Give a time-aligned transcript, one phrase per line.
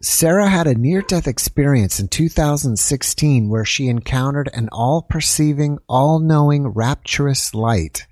[0.00, 6.20] Sarah had a near death experience in 2016 where she encountered an all perceiving, all
[6.20, 8.06] knowing, rapturous light.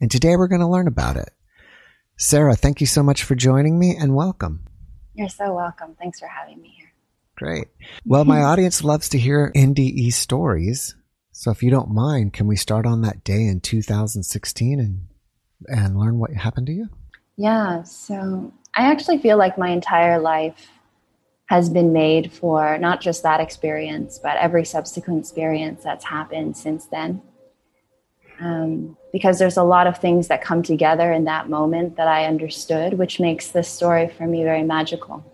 [0.00, 1.30] And today we're going to learn about it.
[2.16, 4.64] Sarah, thank you so much for joining me and welcome.
[5.14, 5.94] You're so welcome.
[5.96, 6.92] Thanks for having me here.
[7.36, 7.68] Great.
[8.04, 10.96] Well, my audience loves to hear NDE stories.
[11.30, 15.06] So if you don't mind, can we start on that day in 2016 and
[15.68, 16.88] and learn what happened to you?
[17.36, 20.68] Yeah, so I actually feel like my entire life
[21.48, 26.84] has been made for not just that experience, but every subsequent experience that's happened since
[26.86, 27.22] then.
[28.38, 32.26] Um, because there's a lot of things that come together in that moment that I
[32.26, 35.24] understood, which makes this story for me very magical.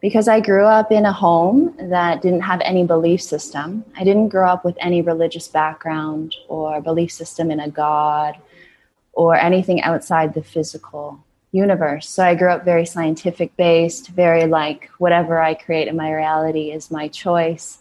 [0.00, 3.84] Because I grew up in a home that didn't have any belief system.
[3.96, 8.36] I didn't grow up with any religious background or belief system in a God
[9.12, 12.08] or anything outside the physical universe.
[12.08, 16.70] So I grew up very scientific based, very like whatever I create in my reality
[16.70, 17.78] is my choice,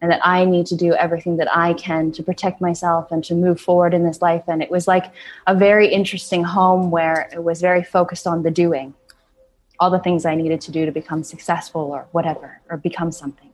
[0.00, 3.34] and that I need to do everything that I can to protect myself and to
[3.34, 4.42] move forward in this life.
[4.48, 5.06] And it was like
[5.46, 8.92] a very interesting home where it was very focused on the doing,
[9.80, 13.50] all the things I needed to do to become successful or whatever, or become something.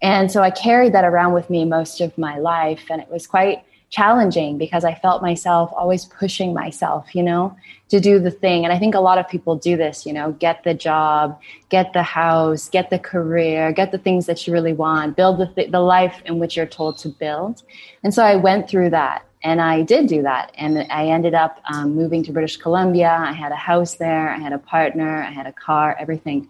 [0.00, 3.26] And so I carried that around with me most of my life, and it was
[3.26, 7.56] quite challenging because I felt myself always pushing myself, you know,
[7.88, 8.64] to do the thing.
[8.64, 11.92] And I think a lot of people do this, you know, get the job, get
[11.92, 15.70] the house, get the career, get the things that you really want, build the, th-
[15.70, 17.62] the life in which you're told to build.
[18.02, 20.50] And so I went through that and I did do that.
[20.56, 23.16] And I ended up um, moving to British Columbia.
[23.20, 26.48] I had a house there, I had a partner, I had a car, everything.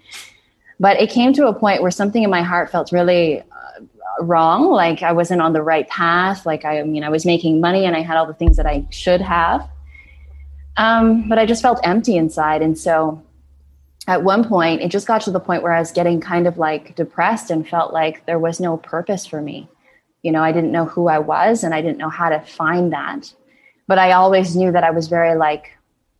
[0.80, 3.80] But it came to a point where something in my heart felt really uh,
[4.20, 7.84] wrong like i wasn't on the right path like i, mean i was making money
[7.84, 9.68] and i had all the things that i should have.
[10.76, 12.60] Um, but i just felt empty inside.
[12.60, 13.22] And so
[14.06, 16.58] at one point it just got to the point where i was getting kind of
[16.58, 19.68] like depressed and felt like there was no purpose for me.
[20.22, 22.92] You know i didn't know who i was and i didn't know how to find
[22.92, 23.32] that.
[23.86, 25.76] But i always knew that i was very like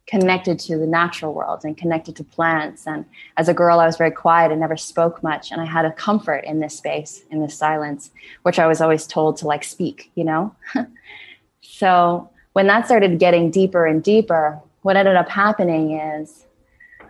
[0.06, 2.86] connected to the natural world and connected to plants.
[2.86, 3.04] And
[3.36, 5.50] as a girl, I was very quiet and never spoke much.
[5.50, 8.10] And I had a comfort in this space, in this silence,
[8.42, 10.54] which I was always told to like speak, you know?
[11.60, 16.46] so when that started getting deeper and deeper, what ended up happening is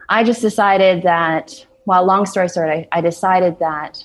[0.09, 4.03] I just decided that, well, long story short, I, I decided that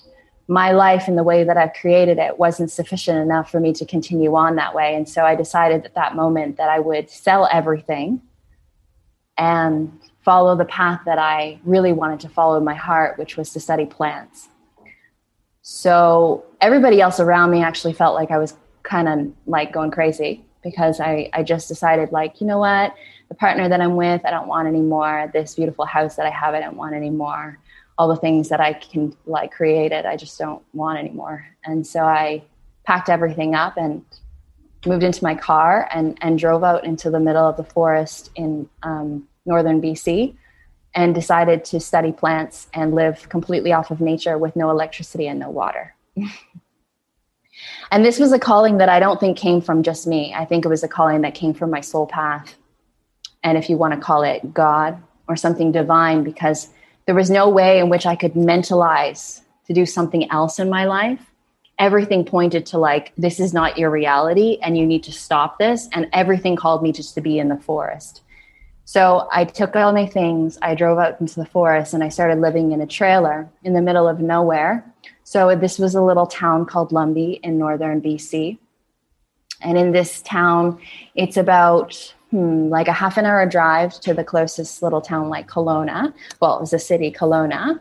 [0.47, 3.85] my life and the way that I've created it wasn't sufficient enough for me to
[3.85, 4.95] continue on that way.
[4.95, 8.21] And so I decided at that moment that I would sell everything
[9.37, 9.91] and
[10.23, 13.59] follow the path that I really wanted to follow in my heart, which was to
[13.59, 14.49] study plants.
[15.61, 20.43] So everybody else around me actually felt like I was kind of like going crazy
[20.63, 22.93] because I, I just decided like, you know what,
[23.29, 25.29] the partner that I'm with, I don't want anymore.
[25.33, 27.57] This beautiful house that I have, I don't want anymore.
[27.97, 31.45] All the things that I can like create it, I just don't want anymore.
[31.63, 32.43] And so I
[32.83, 34.03] packed everything up and
[34.85, 38.67] moved into my car and, and drove out into the middle of the forest in
[38.83, 40.35] um, northern BC
[40.93, 45.39] and decided to study plants and live completely off of nature with no electricity and
[45.39, 45.95] no water.
[47.91, 50.33] and this was a calling that I don't think came from just me.
[50.33, 52.55] I think it was a calling that came from my soul path.
[53.43, 56.69] And if you want to call it God or something divine, because
[57.05, 60.85] there was no way in which I could mentalize to do something else in my
[60.85, 61.30] life.
[61.79, 65.87] Everything pointed to like, this is not your reality and you need to stop this.
[65.93, 68.21] And everything called me just to be in the forest.
[68.85, 72.39] So I took all my things, I drove out into the forest, and I started
[72.39, 74.83] living in a trailer in the middle of nowhere.
[75.23, 78.57] So this was a little town called Lumby in northern BC.
[79.61, 80.79] And in this town,
[81.15, 85.47] it's about hmm, like a half an hour drive to the closest little town like
[85.47, 86.13] Kelowna.
[86.41, 87.79] Well, it was a city, Kelowna.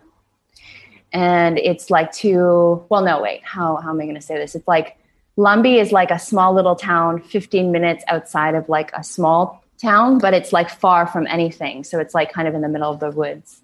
[1.12, 4.54] And it's like two, well, no, wait, how, how am I going to say this?
[4.54, 4.96] It's like
[5.36, 10.18] Lumby is like a small little town, 15 minutes outside of like a small town,
[10.18, 11.82] but it's like far from anything.
[11.84, 13.62] So it's like kind of in the middle of the woods.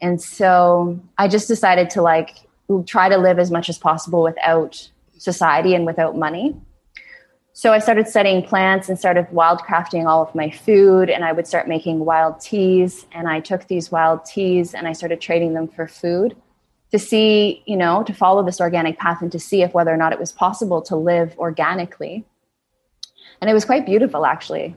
[0.00, 2.30] And so I just decided to like
[2.86, 6.56] try to live as much as possible without society and without money.
[7.52, 11.46] So I started studying plants and started wildcrafting all of my food and I would
[11.46, 15.68] start making wild teas and I took these wild teas and I started trading them
[15.68, 16.34] for food
[16.94, 19.96] to see, you know, to follow this organic path and to see if whether or
[19.96, 22.24] not it was possible to live organically.
[23.40, 24.76] And it was quite beautiful, actually.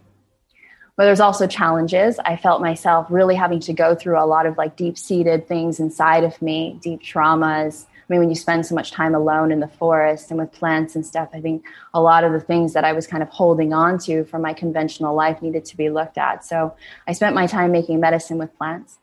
[0.96, 2.18] But there's also challenges.
[2.26, 5.80] I felt myself really having to go through a lot of like deep seated things
[5.80, 7.86] inside of me, deep traumas.
[7.86, 10.96] I mean, when you spend so much time alone in the forest and with plants
[10.96, 13.74] and stuff, I think a lot of the things that I was kind of holding
[13.74, 16.44] on to from my conventional life needed to be looked at.
[16.44, 16.74] So
[17.08, 18.98] I spent my time making medicine with plants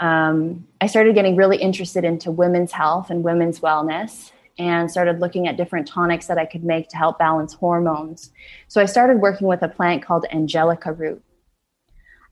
[0.00, 5.46] um, I started getting really interested into women's health and women's wellness and started looking
[5.46, 8.30] at different tonics that I could make to help balance hormones.
[8.68, 11.22] So I started working with a plant called Angelica root.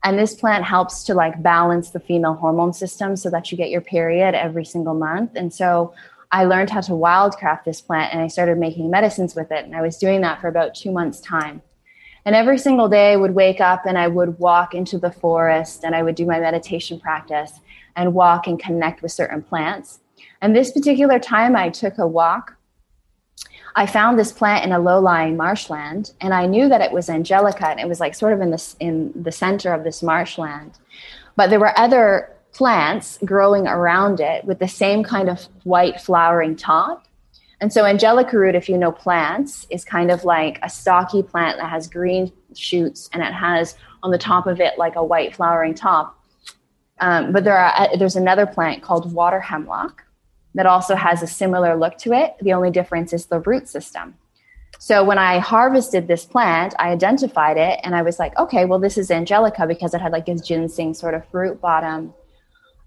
[0.03, 3.69] And this plant helps to like balance the female hormone system so that you get
[3.69, 5.31] your period every single month.
[5.35, 5.93] And so
[6.31, 9.65] I learned how to wildcraft this plant and I started making medicines with it.
[9.65, 11.61] And I was doing that for about two months' time.
[12.25, 15.83] And every single day I would wake up and I would walk into the forest
[15.83, 17.53] and I would do my meditation practice
[17.95, 19.99] and walk and connect with certain plants.
[20.41, 22.55] And this particular time I took a walk,
[23.75, 27.67] I found this plant in a low-lying marshland and I knew that it was angelica
[27.67, 30.77] and it was like sort of in the in the center of this marshland.
[31.35, 36.55] But there were other plants growing around it with the same kind of white flowering
[36.55, 37.05] top
[37.61, 41.57] and so angelica root, if you know plants, is kind of like a stocky plant
[41.57, 45.35] that has green shoots and it has on the top of it like a white
[45.35, 46.17] flowering top.
[47.01, 50.03] Um, but there are uh, there's another plant called water hemlock
[50.55, 52.35] that also has a similar look to it.
[52.41, 54.15] The only difference is the root system.
[54.79, 58.79] So when I harvested this plant, I identified it and I was like, okay, well,
[58.79, 62.13] this is angelica because it had like this ginseng sort of fruit bottom.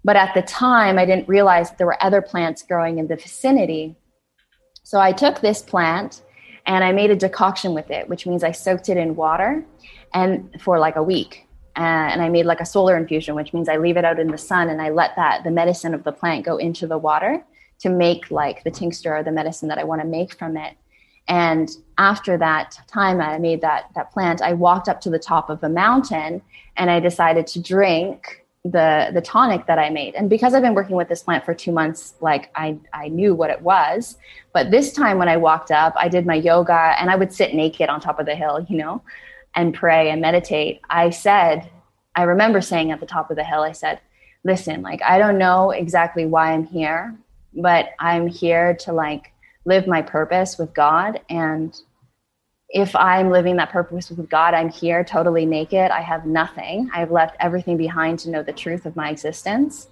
[0.03, 3.95] But at the time, I didn't realize there were other plants growing in the vicinity
[4.83, 6.21] so I took this plant
[6.65, 9.63] and I made a decoction with it, which means I soaked it in water
[10.13, 11.47] and for like a week.
[11.75, 14.27] Uh, and I made like a solar infusion, which means I leave it out in
[14.27, 17.43] the sun and I let that the medicine of the plant go into the water
[17.79, 20.77] to make like the tincture or the medicine that I want to make from it.
[21.27, 25.49] And after that time I made that that plant, I walked up to the top
[25.49, 26.41] of a mountain
[26.77, 30.15] and I decided to drink the the tonic that I made.
[30.15, 33.35] And because I've been working with this plant for two months, like I I knew
[33.35, 34.17] what it was.
[34.53, 37.53] But this time when I walked up, I did my yoga and I would sit
[37.53, 39.01] naked on top of the hill, you know,
[39.55, 40.81] and pray and meditate.
[40.89, 41.69] I said,
[42.15, 43.99] I remember saying at the top of the hill, I said,
[44.45, 47.15] listen, like I don't know exactly why I'm here,
[47.53, 49.33] but I'm here to like
[49.65, 51.77] live my purpose with God and
[52.73, 55.91] if I'm living that purpose with God, I'm here totally naked.
[55.91, 56.89] I have nothing.
[56.91, 59.87] I've left everything behind to know the truth of my existence.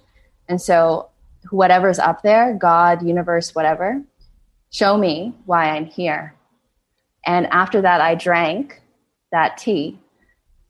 [0.48, 1.08] And so,
[1.50, 4.02] whatever's up there, God, universe, whatever,
[4.70, 6.34] show me why I'm here.
[7.24, 8.80] And after that, I drank
[9.30, 10.00] that tea.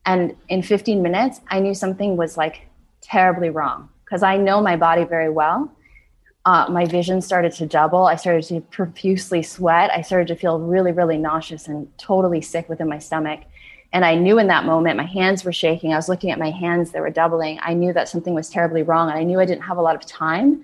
[0.05, 2.67] And in 15 minutes, I knew something was like
[3.01, 5.71] terribly wrong because I know my body very well
[6.45, 8.05] uh, my vision started to double.
[8.05, 9.91] I started to profusely sweat.
[9.91, 13.41] I started to feel really, really nauseous and totally sick within my stomach.
[13.93, 15.93] And I knew in that moment my hands were shaking.
[15.93, 17.59] I was looking at my hands, they were doubling.
[17.61, 19.09] I knew that something was terribly wrong.
[19.09, 20.63] And I knew I didn't have a lot of time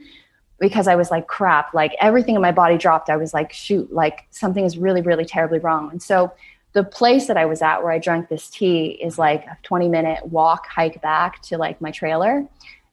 [0.59, 3.09] because I was like, crap, like everything in my body dropped.
[3.09, 5.91] I was like, shoot, like something is really, really terribly wrong.
[5.91, 6.33] And so
[6.73, 9.87] the place that I was at where I drank this tea is like a 20
[9.87, 12.45] minute walk, hike back to like my trailer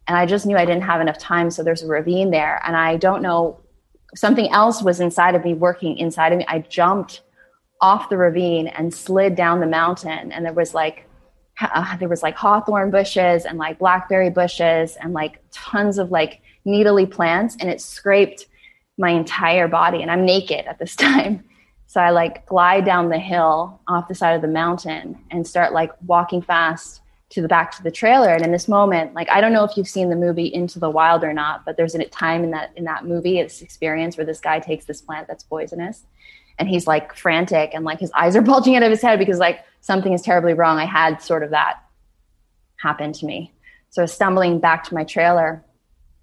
[0.07, 1.51] and I just knew I didn't have enough time.
[1.51, 3.61] So there's a ravine there, and I don't know.
[4.15, 6.47] Something else was inside of me, working inside of me.
[6.49, 7.23] I jumped
[7.81, 11.09] off the ravine and slid down the mountain, and there was like
[11.61, 16.41] uh, there was like hawthorn bushes and like blackberry bushes and like tons of like
[16.65, 18.47] needly plants, and it scraped
[18.99, 20.03] my entire body.
[20.03, 21.45] And I'm naked at this time.
[21.89, 25.73] So I like glide down the hill off the side of the mountain and start
[25.73, 27.01] like walking fast
[27.37, 28.31] to the back to the trailer.
[28.31, 30.91] And in this moment like i don't know if you've seen the movie into the
[30.91, 34.25] wild or not but there's a time in that in that movie this experience where
[34.25, 36.05] this guy takes this plant that's poisonous
[36.59, 39.39] and he's like frantic and like his eyes are bulging out of his head because
[39.39, 40.79] like something is terribly wrong.
[40.79, 41.83] I had sort of that
[42.77, 43.53] happen to me.
[43.91, 45.63] So stumbling back to my trailer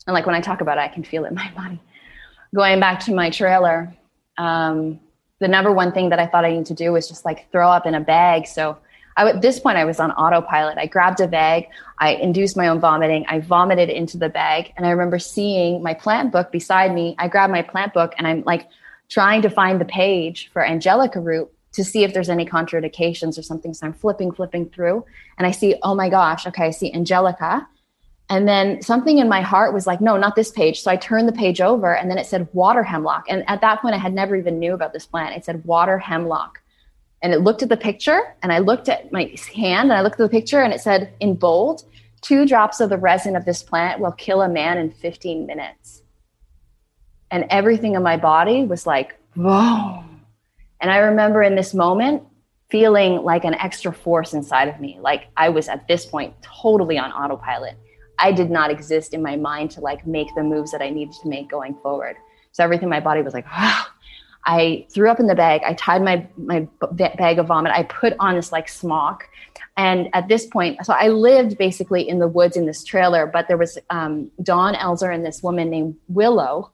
[0.07, 1.79] and like when i talk about it i can feel it in my body.
[2.55, 3.93] Going back to my trailer
[4.37, 4.99] um,
[5.39, 7.69] the number one thing that i thought i needed to do was just like throw
[7.69, 8.47] up in a bag.
[8.47, 8.77] So
[9.15, 10.77] I, at this point, I was on autopilot.
[10.77, 11.67] I grabbed a bag,
[11.99, 15.93] I induced my own vomiting, I vomited into the bag, and I remember seeing my
[15.93, 17.15] plant book beside me.
[17.19, 18.67] I grabbed my plant book and I'm like
[19.09, 23.41] trying to find the page for Angelica root to see if there's any contraindications or
[23.41, 23.73] something.
[23.73, 25.05] So I'm flipping, flipping through,
[25.37, 27.67] and I see, oh my gosh, okay, I see Angelica.
[28.29, 30.81] And then something in my heart was like, no, not this page.
[30.81, 33.25] So I turned the page over and then it said water hemlock.
[33.27, 35.35] And at that point, I had never even knew about this plant.
[35.35, 36.62] It said water hemlock
[37.23, 40.19] and it looked at the picture and I looked at my hand and I looked
[40.19, 41.85] at the picture and it said in bold,
[42.21, 46.01] two drops of the resin of this plant will kill a man in 15 minutes.
[47.31, 50.03] and everything in my body was like, whoa.
[50.81, 52.21] And I remember in this moment
[52.69, 54.99] feeling like an extra force inside of me.
[55.01, 57.75] Like I was at this point totally on autopilot.
[58.19, 61.15] I did not exist in my mind to like make the moves that I needed
[61.23, 62.17] to make going forward.
[62.51, 63.85] So everything in my body was like, wow.
[64.45, 65.61] I threw up in the bag.
[65.65, 67.71] I tied my my bag of vomit.
[67.71, 69.29] I put on this like smock,
[69.77, 73.25] and at this point, so I lived basically in the woods in this trailer.
[73.25, 76.71] But there was um, Dawn Elzer and this woman named Willow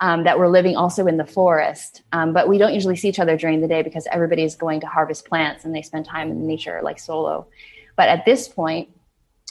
[0.00, 2.02] um, that were living also in the forest.
[2.12, 4.80] Um, but we don't usually see each other during the day because everybody is going
[4.80, 7.46] to harvest plants and they spend time in nature like solo.
[7.96, 8.90] But at this point,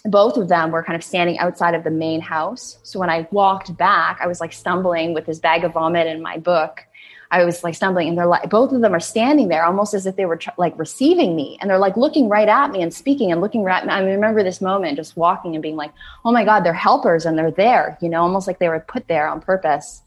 [0.06, 2.78] both of them were kind of standing outside of the main house.
[2.84, 6.22] So when I walked back, I was like stumbling with this bag of vomit in
[6.22, 6.86] my book.
[7.32, 10.06] I was like stumbling, and they're like, both of them are standing there almost as
[10.06, 11.58] if they were tr- like receiving me.
[11.60, 13.94] And they're like looking right at me and speaking and looking right at me.
[13.94, 15.92] I remember this moment just walking and being like,
[16.24, 19.08] oh my God, they're helpers and they're there, you know, almost like they were put
[19.08, 20.02] there on purpose.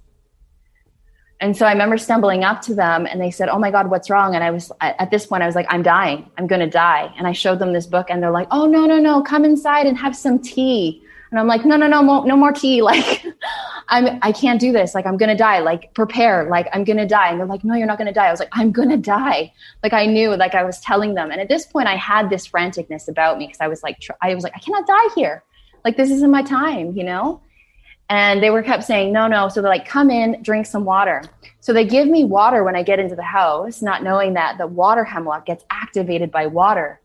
[1.41, 4.11] And so I remember stumbling up to them and they said, Oh my God, what's
[4.11, 4.35] wrong?
[4.35, 6.29] And I was, at this point, I was like, I'm dying.
[6.37, 7.13] I'm going to die.
[7.17, 9.87] And I showed them this book and they're like, Oh, no, no, no, come inside
[9.87, 11.03] and have some tea.
[11.31, 12.83] And I'm like, No, no, no, no more tea.
[12.89, 13.25] Like,
[13.89, 14.95] I'm, I can't do this.
[14.95, 15.61] Like, I'm going to die.
[15.61, 16.49] Like, prepare.
[16.49, 17.31] Like, I'm going to die.
[17.31, 18.27] And they're like, No, you're not going to die.
[18.27, 19.53] I was like, I'm going to die.
[19.83, 21.31] Like, I knew, like, I was telling them.
[21.31, 24.35] And at this point, I had this franticness about me because I was like, I
[24.35, 25.43] was like, I cannot die here.
[25.85, 27.41] Like, this isn't my time, you know?
[28.11, 29.49] And they were kept saying, no, no.
[29.49, 31.23] So they're like, come in, drink some water.
[31.61, 34.67] So they give me water when I get into the house, not knowing that the
[34.67, 37.01] water hemlock gets activated by water.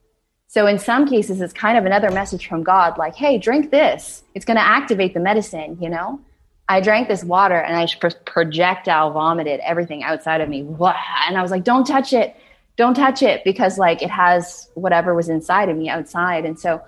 [0.47, 4.23] So in some cases, it's kind of another message from God, like, hey, drink this.
[4.35, 6.21] It's going to activate the medicine, you know?
[6.69, 7.87] I drank this water and I
[8.25, 10.59] projectile vomited everything outside of me.
[10.59, 12.35] And I was like, don't touch it.
[12.77, 16.45] Don't touch it because like it has whatever was inside of me outside.
[16.45, 16.81] And so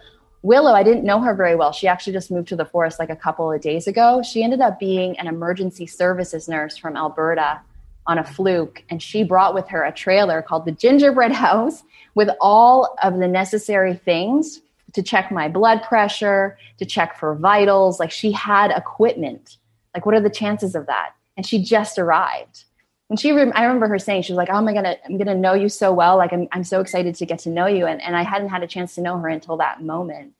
[0.43, 1.71] Willow, I didn't know her very well.
[1.71, 4.21] She actually just moved to the forest like a couple of days ago.
[4.21, 7.61] She ended up being an emergency services nurse from Alberta
[8.07, 8.83] on a fluke.
[8.89, 11.83] And she brought with her a trailer called the Gingerbread House
[12.13, 14.61] with all of the necessary things
[14.93, 17.99] to check my blood pressure, to check for vitals.
[17.99, 19.57] Like she had equipment.
[19.93, 21.11] Like, what are the chances of that?
[21.37, 22.63] And she just arrived.
[23.09, 25.53] And she, I remember her saying, she was like, "Oh my god, I'm gonna know
[25.53, 26.17] you so well.
[26.17, 28.63] Like, I'm, I'm so excited to get to know you." And, and I hadn't had
[28.63, 30.33] a chance to know her until that moment.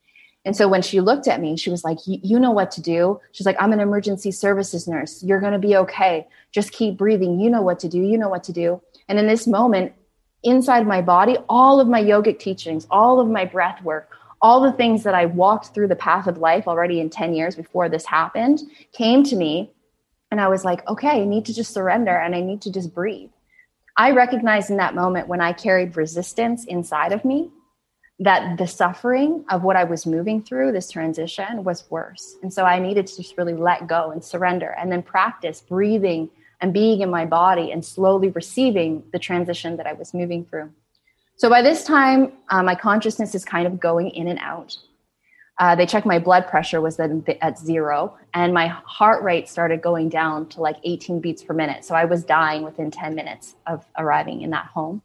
[0.45, 3.19] And so when she looked at me, she was like, You know what to do.
[3.31, 5.23] She's like, I'm an emergency services nurse.
[5.23, 6.27] You're going to be okay.
[6.51, 7.39] Just keep breathing.
[7.39, 7.99] You know what to do.
[7.99, 8.81] You know what to do.
[9.09, 9.93] And in this moment,
[10.43, 14.11] inside my body, all of my yogic teachings, all of my breath work,
[14.41, 17.55] all the things that I walked through the path of life already in 10 years
[17.55, 18.61] before this happened
[18.93, 19.71] came to me.
[20.29, 22.93] And I was like, okay, I need to just surrender and I need to just
[22.93, 23.31] breathe.
[23.97, 27.49] I recognized in that moment when I carried resistance inside of me
[28.19, 32.35] that the suffering of what I was moving through, this transition, was worse.
[32.41, 36.29] And so I needed to just really let go and surrender and then practice breathing
[36.61, 40.71] and being in my body and slowly receiving the transition that I was moving through.
[41.37, 44.77] So by this time, uh, my consciousness is kind of going in and out.
[45.57, 49.81] Uh, they checked my blood pressure was then at zero, and my heart rate started
[49.81, 51.85] going down to like 18 beats per minute.
[51.85, 55.01] So I was dying within 10 minutes of arriving in that home.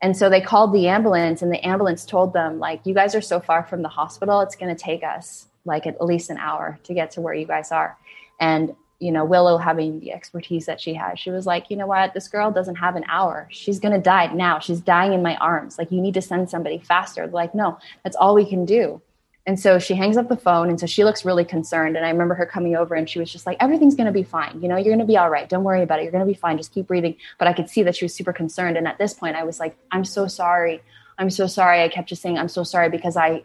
[0.00, 3.20] And so they called the ambulance, and the ambulance told them, like, you guys are
[3.20, 6.78] so far from the hospital, it's going to take us like at least an hour
[6.84, 7.96] to get to where you guys are.
[8.40, 11.86] And, you know, Willow having the expertise that she has, she was like, you know
[11.86, 12.14] what?
[12.14, 13.48] This girl doesn't have an hour.
[13.50, 14.60] She's going to die now.
[14.60, 15.78] She's dying in my arms.
[15.78, 17.26] Like, you need to send somebody faster.
[17.26, 19.02] Like, no, that's all we can do.
[19.48, 20.68] And so she hangs up the phone.
[20.68, 21.96] And so she looks really concerned.
[21.96, 24.22] And I remember her coming over and she was just like, everything's going to be
[24.22, 24.60] fine.
[24.60, 25.48] You know, you're going to be all right.
[25.48, 26.02] Don't worry about it.
[26.02, 26.58] You're going to be fine.
[26.58, 27.16] Just keep breathing.
[27.38, 28.76] But I could see that she was super concerned.
[28.76, 30.82] And at this point, I was like, I'm so sorry.
[31.16, 31.82] I'm so sorry.
[31.82, 33.42] I kept just saying, I'm so sorry because I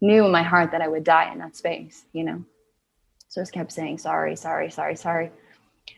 [0.00, 2.44] knew in my heart that I would die in that space, you know?
[3.28, 5.30] So I just kept saying, sorry, sorry, sorry, sorry.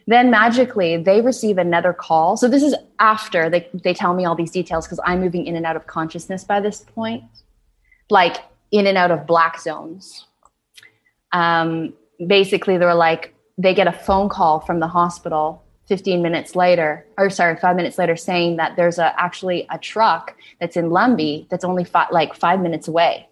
[0.06, 2.36] Then magically, they receive another call.
[2.36, 5.56] So this is after they, they tell me all these details because I'm moving in
[5.56, 7.24] and out of consciousness by this point.
[8.10, 8.36] Like,
[8.70, 10.26] in and out of black zones.
[11.32, 11.94] Um,
[12.24, 17.06] basically, they were like, they get a phone call from the hospital 15 minutes later,
[17.16, 21.48] or sorry, five minutes later, saying that there's a, actually a truck that's in Lumby
[21.48, 23.28] that's only fi- like five minutes away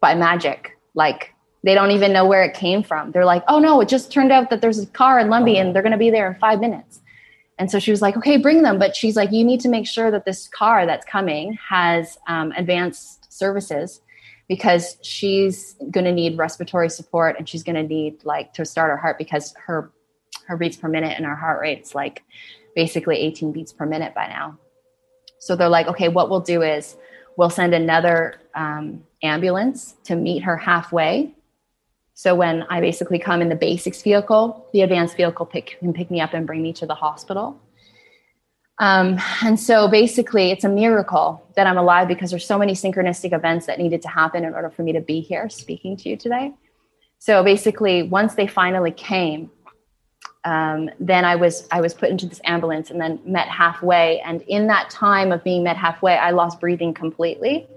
[0.00, 0.78] by magic.
[0.94, 3.12] Like they don't even know where it came from.
[3.12, 5.74] They're like, oh no, it just turned out that there's a car in Lumby and
[5.74, 7.00] they're going to be there in five minutes.
[7.58, 8.78] And so she was like, okay, bring them.
[8.78, 12.52] But she's like, you need to make sure that this car that's coming has um,
[12.56, 14.00] advanced services
[14.50, 18.90] because she's going to need respiratory support and she's going to need like to start
[18.90, 19.92] her heart because her
[20.48, 22.24] her beats per minute and her heart rate's like
[22.74, 24.58] basically 18 beats per minute by now
[25.38, 26.96] so they're like okay what we'll do is
[27.36, 31.32] we'll send another um, ambulance to meet her halfway
[32.20, 36.10] So when I basically come in the basics vehicle, the advanced vehicle pick, can pick
[36.10, 37.58] me up and bring me to the hospital.
[38.80, 43.34] Um, and so basically, it's a miracle that I'm alive because there's so many synchronistic
[43.34, 46.16] events that needed to happen in order for me to be here speaking to you
[46.16, 46.54] today.
[47.18, 49.50] So basically, once they finally came,
[50.44, 54.20] um, then I was I was put into this ambulance and then met halfway.
[54.20, 57.68] And in that time of being met halfway, I lost breathing completely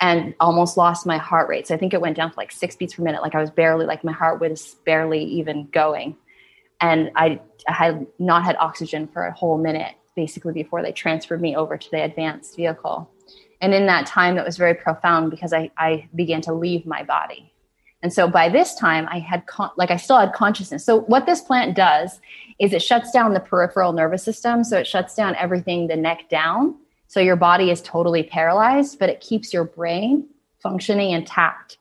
[0.00, 1.68] and almost lost my heart rate.
[1.68, 3.22] So I think it went down to like six beats per minute.
[3.22, 6.16] Like I was barely, like my heart was barely even going.
[6.80, 11.40] And I, I had not had oxygen for a whole minute, basically, before they transferred
[11.40, 13.10] me over to the advanced vehicle.
[13.60, 17.02] And in that time, that was very profound because I, I began to leave my
[17.02, 17.52] body.
[18.02, 20.84] And so by this time, I had, con- like, I still had consciousness.
[20.84, 22.20] So what this plant does
[22.58, 24.64] is it shuts down the peripheral nervous system.
[24.64, 26.76] So it shuts down everything, the neck down
[27.12, 30.28] so your body is totally paralyzed, but it keeps your brain
[30.62, 31.76] functioning intact.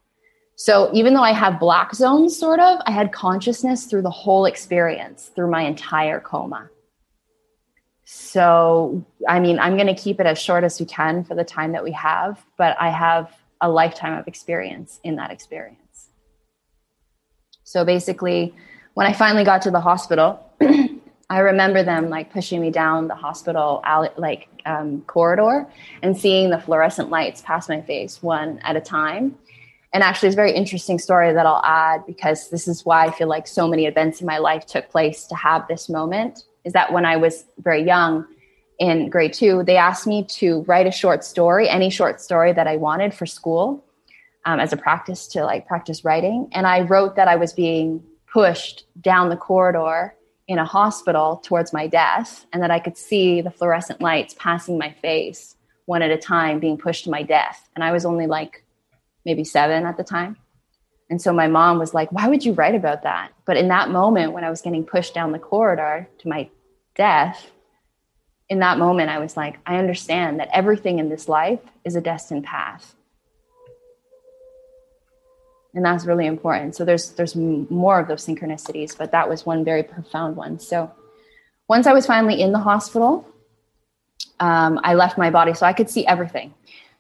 [0.58, 4.44] So even though I have black zones, sort of, I had consciousness through the whole
[4.44, 6.70] experience, through my entire coma.
[8.14, 11.46] So, I mean, I'm going to keep it as short as we can for the
[11.46, 16.10] time that we have, but I have a lifetime of experience in that experience.
[17.64, 18.54] So basically,
[18.96, 20.46] when I finally got to the hospital,
[21.30, 25.66] I remember them like pushing me down the hospital alley, like um, corridor
[26.02, 29.38] and seeing the fluorescent lights pass my face one at a time.
[29.94, 33.12] And actually, it's a very interesting story that I'll add because this is why I
[33.12, 36.44] feel like so many events in my life took place to have this moment.
[36.64, 38.26] Is that when I was very young
[38.80, 42.68] in grade two, they asked me to write a short story, any short story that
[42.68, 43.84] I wanted for school
[44.46, 46.50] um, as a practice to like practice writing.
[46.52, 50.16] And I wrote that I was being pushed down the corridor
[50.48, 54.78] in a hospital towards my death and that I could see the fluorescent lights passing
[54.78, 57.70] my face one at a time being pushed to my death.
[57.76, 58.64] And I was only like
[59.26, 60.38] maybe seven at the time.
[61.12, 63.34] And so my mom was like, Why would you write about that?
[63.46, 66.50] But in that moment, when I was getting pushed down the corridor to my
[66.96, 67.52] death,
[68.48, 72.02] in that moment, I was like, I understand that everything in this life is a
[72.02, 72.96] destined path.
[75.74, 76.76] And that's really important.
[76.76, 80.60] So there's there's more of those synchronicities but that was one very profound one.
[80.60, 80.92] So
[81.68, 83.26] once i was finally in the hospital
[84.42, 86.54] um, i left my body so i could see everything.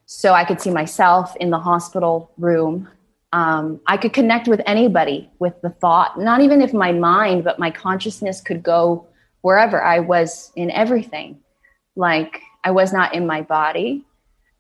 [0.06, 2.89] So i could see myself in the hospital room
[3.34, 7.60] um, i could connect with anybody with the thought not even if my mind but
[7.60, 9.08] my consciousness could go
[9.41, 11.39] wherever i was in everything
[11.96, 14.06] like i was not in my body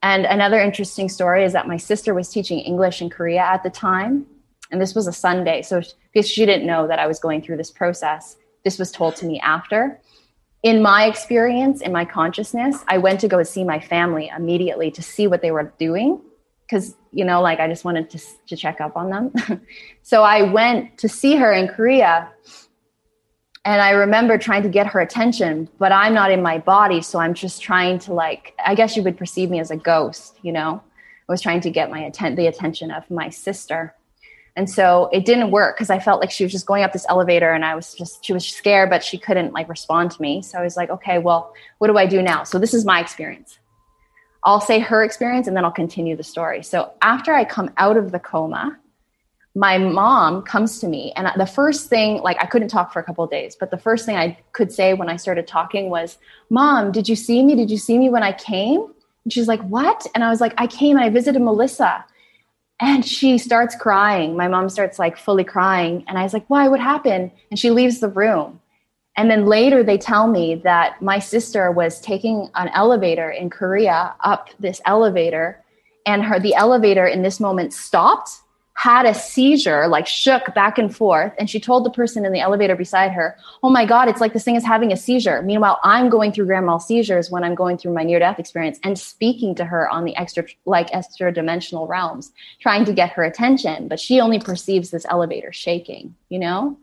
[0.03, 3.69] and another interesting story is that my sister was teaching English in Korea at the
[3.69, 4.25] time.
[4.71, 5.61] And this was a Sunday.
[5.61, 5.81] So
[6.11, 9.25] because she didn't know that I was going through this process, this was told to
[9.25, 9.99] me after.
[10.63, 15.01] In my experience, in my consciousness, I went to go see my family immediately to
[15.01, 16.21] see what they were doing.
[16.71, 19.61] Because, you know, like I just wanted to, to check up on them.
[20.03, 22.31] so I went to see her in Korea
[23.63, 27.19] and i remember trying to get her attention but i'm not in my body so
[27.19, 30.51] i'm just trying to like i guess you would perceive me as a ghost you
[30.51, 30.81] know?
[31.29, 33.95] I was trying to get my atten- the attention of my sister.
[34.57, 37.05] And so it didn't work because i felt like she was just going up this
[37.07, 40.41] elevator and i was just she was scared but she couldn't like respond to me.
[40.41, 42.43] So i was like okay well what do i do now?
[42.43, 43.59] So this is my experience
[44.43, 46.63] i'll say her experience and then i'll continue the story.
[46.63, 48.77] So after i come out of the coma
[49.53, 53.03] my mom comes to me and the first thing like i couldn't talk for a
[53.03, 56.17] couple days but the first thing i could say when i started talking was
[56.49, 57.55] mom did you see me?
[57.55, 58.87] Did you see me when i came?
[59.23, 60.07] And she's like what?
[60.15, 62.05] And i was like i came and i visited melissa.
[62.83, 64.35] And she starts crying.
[64.35, 66.05] My mom starts like fully crying.
[66.07, 66.69] And i was like why?
[66.69, 67.31] What happened?
[67.49, 68.60] And she leaves the room
[69.17, 74.15] and then later they tell me that my sister was taking an elevator in korea
[74.21, 75.63] up this elevator
[76.05, 78.41] and her the elevator in this moment stopped
[78.81, 81.33] had a seizure, like shook back and forth.
[81.37, 84.33] And she told the person in the elevator beside her, Oh my God, it's like
[84.33, 85.43] this thing is having a seizure.
[85.43, 88.79] Meanwhile, I'm going through grand mal seizures when I'm going through my near death experience
[88.83, 93.23] and speaking to her on the extra, like extra dimensional realms, trying to get her
[93.23, 93.87] attention.
[93.87, 96.75] But she only perceives this elevator shaking, you know?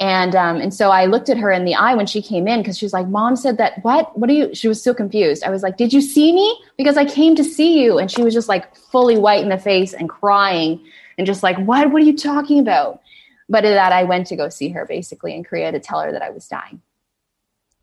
[0.00, 2.60] And um, and so I looked at her in the eye when she came in
[2.60, 4.18] because she was like, "Mom said that what?
[4.18, 5.44] What are you?" She was so confused.
[5.44, 6.58] I was like, "Did you see me?
[6.78, 9.58] Because I came to see you." And she was just like fully white in the
[9.58, 10.80] face and crying
[11.20, 13.02] and just like, what, what are you talking about?
[13.46, 16.22] But that I went to go see her basically in Korea to tell her that
[16.22, 16.80] I was dying.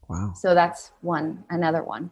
[0.08, 0.34] Wow.
[0.36, 2.10] So that's one, another one.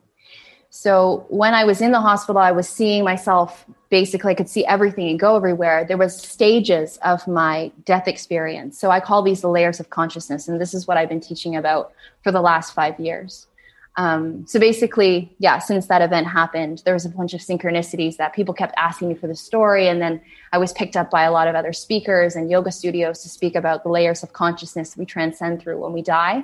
[0.76, 4.66] So when I was in the hospital, I was seeing myself basically, I could see
[4.66, 5.86] everything and go everywhere.
[5.86, 8.78] There was stages of my death experience.
[8.78, 10.50] So I call these the layers of consciousness.
[10.50, 13.48] And this is what I've been teaching about for the last five years.
[13.96, 18.34] Um, so basically, yeah, since that event happened, there was a bunch of synchronicities that
[18.34, 19.88] people kept asking me for the story.
[19.88, 20.20] And then
[20.52, 23.56] I was picked up by a lot of other speakers and yoga studios to speak
[23.56, 26.44] about the layers of consciousness we transcend through when we die.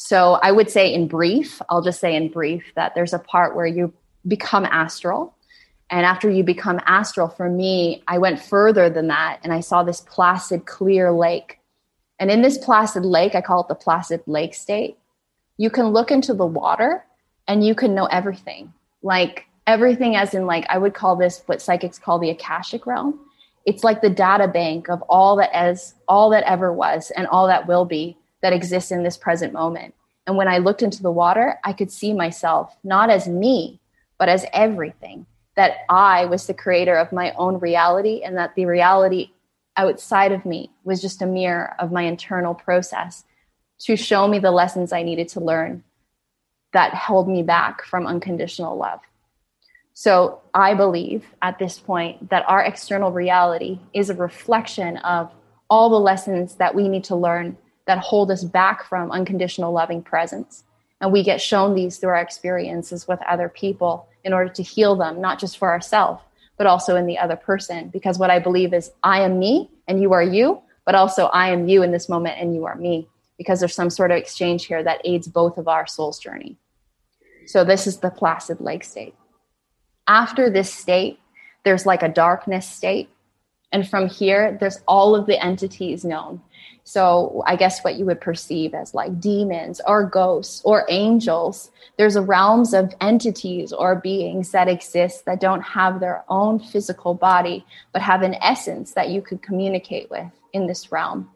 [0.00, 3.56] So I would say, in brief, I'll just say in brief that there's a part
[3.56, 3.92] where you
[4.28, 5.34] become astral.
[5.90, 9.82] And after you become astral, for me, I went further than that and I saw
[9.82, 11.58] this placid, clear lake.
[12.20, 14.98] And in this placid lake, I call it the placid lake state
[15.58, 17.04] you can look into the water
[17.46, 18.72] and you can know everything.
[19.02, 23.18] Like everything, as in, like, I would call this what psychics call the Akashic realm.
[23.66, 27.48] It's like the data bank of all that as all that ever was and all
[27.48, 29.94] that will be that exists in this present moment.
[30.26, 33.80] And when I looked into the water, I could see myself not as me,
[34.18, 35.26] but as everything.
[35.56, 39.30] That I was the creator of my own reality and that the reality
[39.76, 43.24] outside of me was just a mirror of my internal process
[43.80, 45.82] to show me the lessons I needed to learn
[46.72, 49.00] that held me back from unconditional love.
[49.94, 55.32] So I believe at this point that our external reality is a reflection of
[55.70, 57.56] all the lessons that we need to learn
[57.88, 60.62] that hold us back from unconditional loving presence.
[61.00, 64.94] And we get shown these through our experiences with other people in order to heal
[64.94, 66.22] them, not just for ourselves,
[66.58, 67.88] but also in the other person.
[67.88, 71.48] Because what I believe is I am me and you are you, but also I
[71.48, 74.66] am you in this moment and you are me because there's some sort of exchange
[74.66, 76.56] here that aids both of our soul's journey.
[77.46, 79.14] So this is the placid lake state.
[80.06, 81.18] After this state,
[81.64, 83.08] there's like a darkness state.
[83.72, 86.40] And from here, there's all of the entities known.
[86.84, 91.70] So I guess what you would perceive as like demons or ghosts or angels.
[91.98, 97.12] There's a realms of entities or beings that exist that don't have their own physical
[97.12, 101.28] body, but have an essence that you could communicate with in this realm.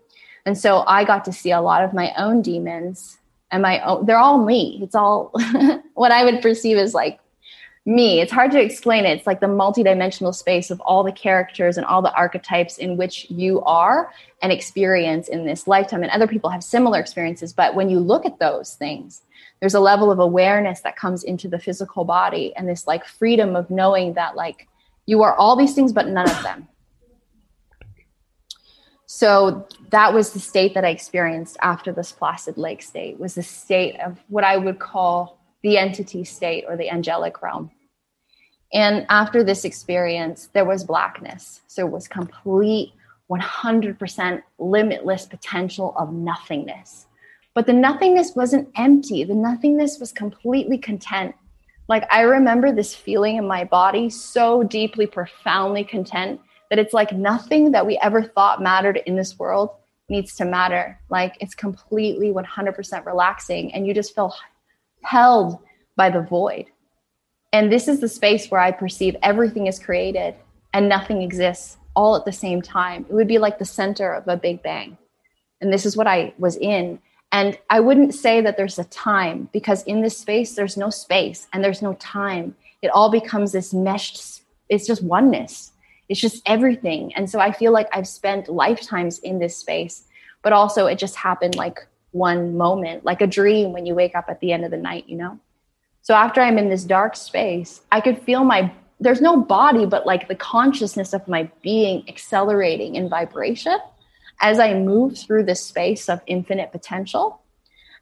[0.47, 3.19] And so I got to see a lot of my own demons
[3.51, 4.81] and my own, they're all me.
[4.83, 5.33] It's all
[5.95, 7.21] what I would perceive as like
[7.85, 8.21] me.
[8.21, 9.19] It's hard to explain it.
[9.19, 13.29] It's like the multidimensional space of all the characters and all the archetypes in which
[13.29, 16.03] you are and experience in this lifetime.
[16.03, 17.53] And other people have similar experiences.
[17.53, 19.23] But when you look at those things,
[19.61, 23.57] there's a level of awareness that comes into the physical body and this like freedom
[23.57, 24.69] of knowing that like
[25.07, 26.69] you are all these things, but none of them
[29.15, 33.43] so that was the state that i experienced after this placid lake state was the
[33.43, 37.71] state of what i would call the entity state or the angelic realm.
[38.73, 41.61] And after this experience there was blackness.
[41.67, 42.93] So it was complete
[43.31, 47.07] 100% limitless potential of nothingness.
[47.55, 49.25] But the nothingness wasn't empty.
[49.25, 51.35] The nothingness was completely content.
[51.89, 57.13] Like i remember this feeling in my body so deeply profoundly content that it's like
[57.13, 59.71] nothing that we ever thought mattered in this world
[60.09, 60.99] needs to matter.
[61.11, 64.35] Like it's completely 100% relaxing and you just feel
[65.03, 65.59] held
[65.97, 66.67] by the void.
[67.53, 70.35] And this is the space where I perceive everything is created
[70.73, 73.05] and nothing exists all at the same time.
[73.09, 74.97] It would be like the center of a big bang.
[75.61, 76.99] And this is what I was in.
[77.31, 81.47] And I wouldn't say that there's a time because in this space, there's no space
[81.53, 82.57] and there's no time.
[82.81, 85.73] It all becomes this meshed, it's just oneness
[86.13, 87.15] it's just everything.
[87.15, 90.05] And so I feel like I've spent lifetimes in this space,
[90.43, 94.27] but also it just happened like one moment, like a dream when you wake up
[94.29, 95.39] at the end of the night, you know?
[96.03, 100.07] So after I'm in this dark space, I could feel my there's no body, but
[100.07, 103.77] like the consciousness of my being accelerating in vibration
[104.41, 107.43] as I move through this space of infinite potential.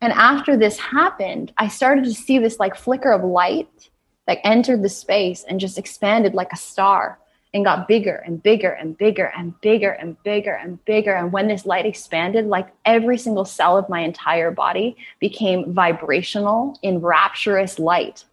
[0.03, 3.91] And after this happened, I started to see this like flicker of light
[4.27, 7.19] that entered the space and just expanded like a star
[7.53, 11.13] and got bigger and bigger and bigger and bigger and bigger and bigger.
[11.13, 16.79] And when this light expanded, like every single cell of my entire body became vibrational
[16.83, 18.25] in rapturous light.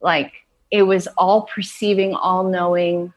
[0.00, 0.32] Like
[0.70, 3.14] it was all perceiving, all knowing,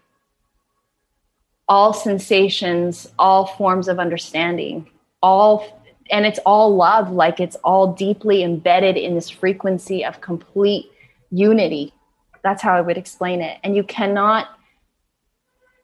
[1.68, 4.90] all sensations, all forms of understanding,
[5.22, 10.92] all and it's all love like it's all deeply embedded in this frequency of complete
[11.32, 11.94] unity
[12.44, 14.50] that's how i would explain it and you cannot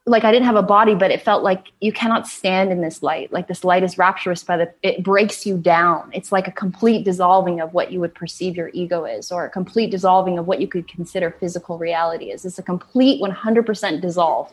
[0.07, 3.03] like I didn't have a body, but it felt like you cannot stand in this
[3.03, 3.31] light.
[3.33, 6.09] Like this light is rapturous by the it breaks you down.
[6.13, 9.49] It's like a complete dissolving of what you would perceive your ego is, or a
[9.49, 12.45] complete dissolving of what you could consider physical reality is.
[12.45, 14.51] It's a complete 100% dissolve.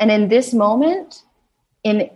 [0.00, 1.22] And in this moment,
[1.84, 2.10] in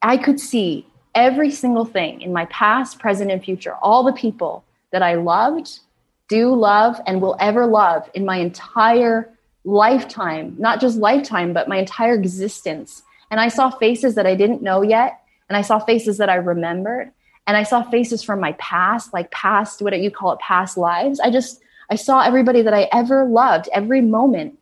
[0.00, 4.64] I could see every single thing in my past, present, and future, all the people
[4.92, 5.80] that I loved,
[6.28, 9.35] do love, and will ever love in my entire
[9.66, 13.02] lifetime, not just lifetime, but my entire existence.
[13.30, 15.20] And I saw faces that I didn't know yet.
[15.48, 17.12] And I saw faces that I remembered.
[17.46, 20.76] and I saw faces from my past, like past, what do you call it, past
[20.76, 21.20] lives.
[21.20, 24.58] I just, I saw everybody that I ever loved, every moment.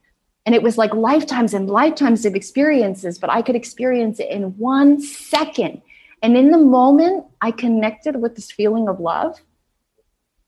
[0.47, 4.59] And it was like lifetimes and lifetimes of experiences, but I could experience it in
[4.59, 5.81] one second.
[6.23, 9.41] And in the moment I connected with this feeling of love,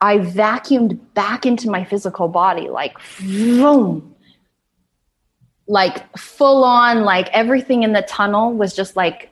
[0.03, 4.15] I vacuumed back into my physical body, like boom,
[5.69, 9.31] like full on, like everything in the tunnel was just like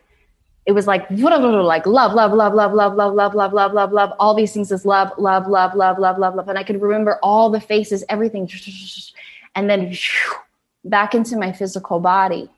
[0.66, 4.12] it was like like love, love, love, love, love, love, love, love, love, love, love.
[4.18, 6.48] All these things is love, love, love, love, love, love, love.
[6.48, 8.48] And I could remember all the faces, everything,
[9.54, 9.94] and then
[10.84, 12.48] back into my physical body.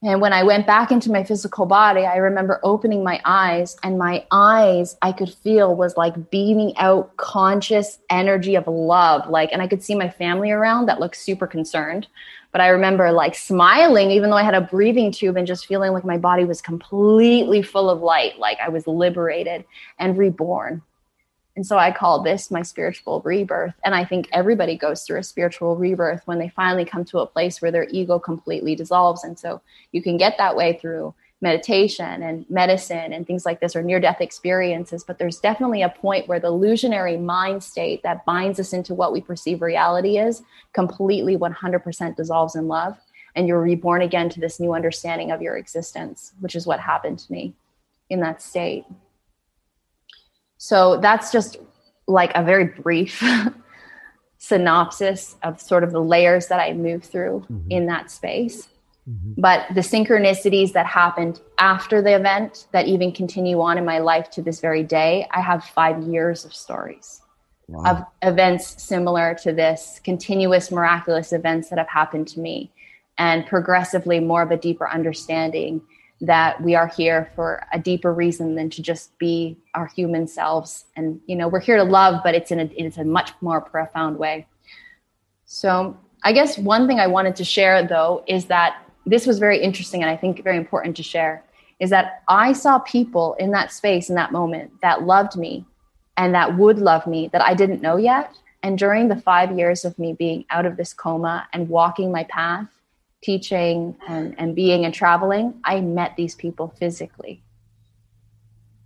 [0.00, 3.98] And when I went back into my physical body, I remember opening my eyes, and
[3.98, 9.28] my eyes I could feel was like beaming out conscious energy of love.
[9.28, 12.06] Like, and I could see my family around that looked super concerned.
[12.52, 15.92] But I remember like smiling, even though I had a breathing tube, and just feeling
[15.92, 19.64] like my body was completely full of light, like I was liberated
[19.98, 20.82] and reborn.
[21.56, 23.74] And so I call this my spiritual rebirth.
[23.84, 27.26] And I think everybody goes through a spiritual rebirth when they finally come to a
[27.26, 29.24] place where their ego completely dissolves.
[29.24, 33.76] And so you can get that way through meditation and medicine and things like this
[33.76, 35.04] or near death experiences.
[35.04, 39.12] But there's definitely a point where the illusionary mind state that binds us into what
[39.12, 42.96] we perceive reality is completely 100% dissolves in love.
[43.36, 47.20] And you're reborn again to this new understanding of your existence, which is what happened
[47.20, 47.54] to me
[48.10, 48.84] in that state.
[50.56, 51.56] So that's just
[52.08, 53.22] like a very brief
[54.38, 57.70] synopsis of sort of the layers that I move through mm-hmm.
[57.70, 58.68] in that space.
[59.08, 59.40] Mm-hmm.
[59.40, 64.30] But the synchronicities that happened after the event that even continue on in my life
[64.32, 67.22] to this very day, I have five years of stories
[67.68, 67.90] wow.
[67.90, 72.70] of events similar to this, continuous miraculous events that have happened to me,
[73.16, 75.80] and progressively more of a deeper understanding
[76.20, 80.84] that we are here for a deeper reason than to just be our human selves
[80.96, 83.60] and you know we're here to love but it's in a it's a much more
[83.60, 84.44] profound way
[85.44, 89.58] so i guess one thing i wanted to share though is that this was very
[89.60, 91.42] interesting and i think very important to share
[91.80, 95.64] is that i saw people in that space in that moment that loved me
[96.16, 99.84] and that would love me that i didn't know yet and during the five years
[99.84, 102.68] of me being out of this coma and walking my path
[103.22, 107.42] teaching and, and being and traveling, I met these people physically.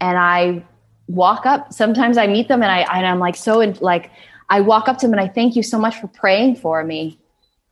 [0.01, 0.65] And I
[1.07, 4.11] walk up, sometimes I meet them and I and I'm like so in, like
[4.49, 7.19] I walk up to them and I thank you so much for praying for me.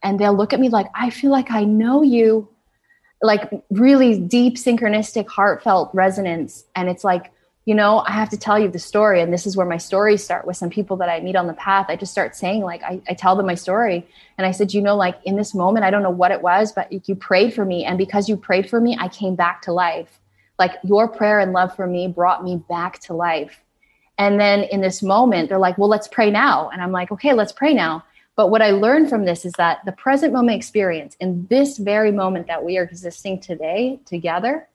[0.02, 2.48] And they'll look at me like, I feel like I know you.
[3.22, 6.64] Like really deep, synchronistic, heartfelt resonance.
[6.74, 7.30] And it's like,
[7.66, 9.20] you know, I have to tell you the story.
[9.20, 11.52] And this is where my stories start with some people that I meet on the
[11.52, 11.86] path.
[11.88, 14.08] I just start saying, like, I, I tell them my story.
[14.38, 16.72] And I said, you know, like in this moment, I don't know what it was,
[16.72, 17.84] but you prayed for me.
[17.84, 20.18] And because you prayed for me, I came back to life.
[20.58, 23.62] Like your prayer and love for me brought me back to life.
[24.16, 26.70] And then in this moment, they're like, well, let's pray now.
[26.70, 28.04] And I'm like, okay, let's pray now.
[28.36, 32.12] But what I learned from this is that the present moment experience in this very
[32.12, 34.68] moment that we are existing today together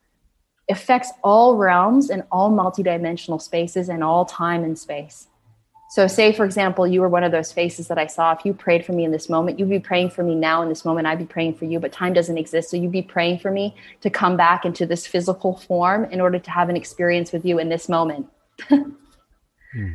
[0.70, 5.28] affects all realms and all multidimensional spaces and all time and space.
[5.90, 8.34] So, say for example, you were one of those faces that I saw.
[8.34, 10.70] If you prayed for me in this moment, you'd be praying for me now in
[10.70, 11.08] this moment.
[11.08, 12.70] I'd be praying for you, but time doesn't exist.
[12.70, 16.40] So, you'd be praying for me to come back into this physical form in order
[16.40, 18.28] to have an experience with you in this moment.
[18.68, 19.92] hmm.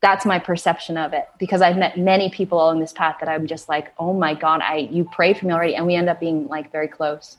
[0.00, 3.46] That's my perception of it because I've met many people along this path that I'm
[3.46, 5.74] just like, oh my God, I you prayed for me already.
[5.74, 7.36] And we end up being like very close,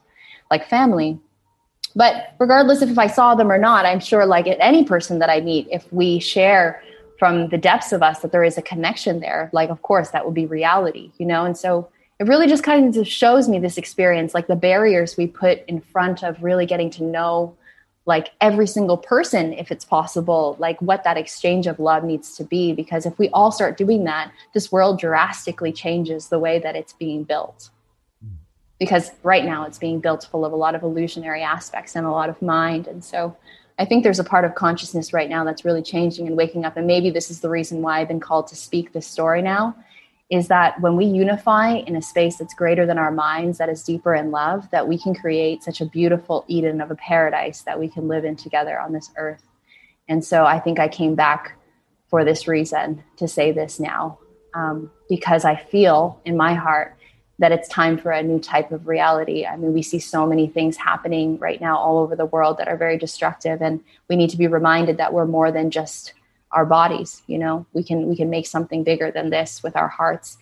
[0.51, 1.19] like family.
[1.95, 5.39] But regardless if I saw them or not, I'm sure like any person that I
[5.39, 6.83] meet, if we share
[7.17, 10.25] from the depths of us that there is a connection there, like of course that
[10.25, 11.45] would be reality, you know?
[11.45, 15.27] And so it really just kind of shows me this experience, like the barriers we
[15.27, 17.55] put in front of really getting to know
[18.05, 22.43] like every single person if it's possible like what that exchange of love needs to
[22.43, 26.75] be because if we all start doing that this world drastically changes the way that
[26.75, 27.69] it's being built
[28.83, 32.11] because right now it's being built full of a lot of illusionary aspects and a
[32.11, 32.85] lot of mind.
[32.85, 33.35] And so
[33.79, 36.75] I think there's a part of consciousness right now that's really changing and waking up.
[36.75, 39.73] And maybe this is the reason why I've been called to speak this story now
[40.29, 43.83] is that when we unify in a space that's greater than our minds, that is
[43.83, 47.79] deeper in love, that we can create such a beautiful Eden of a paradise that
[47.79, 49.43] we can live in together on this earth.
[50.07, 51.57] And so I think I came back
[52.09, 54.19] for this reason to say this now,
[54.53, 56.95] um, because I feel in my heart
[57.39, 59.45] that it's time for a new type of reality.
[59.45, 62.67] I mean, we see so many things happening right now all over the world that
[62.67, 66.13] are very destructive, and we need to be reminded that we're more than just
[66.53, 67.21] our bodies.
[67.27, 70.37] You know, we can we can make something bigger than this with our hearts,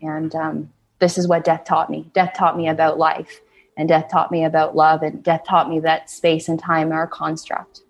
[0.00, 2.10] and um, this is what death taught me.
[2.14, 3.40] Death taught me about life,
[3.76, 7.04] and death taught me about love, and death taught me that space and time are
[7.04, 7.82] a construct.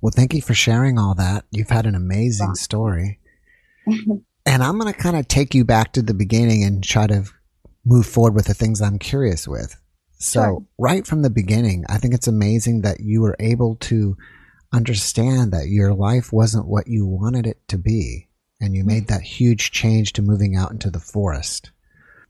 [0.00, 1.44] Well, thank you for sharing all that.
[1.50, 3.18] You've had an amazing story.
[3.86, 7.24] and I'm going to kind of take you back to the beginning and try to
[7.84, 9.76] move forward with the things I'm curious with.
[10.18, 10.64] So, sure.
[10.78, 14.16] right from the beginning, I think it's amazing that you were able to
[14.72, 18.28] understand that your life wasn't what you wanted it to be.
[18.60, 21.70] And you made that huge change to moving out into the forest.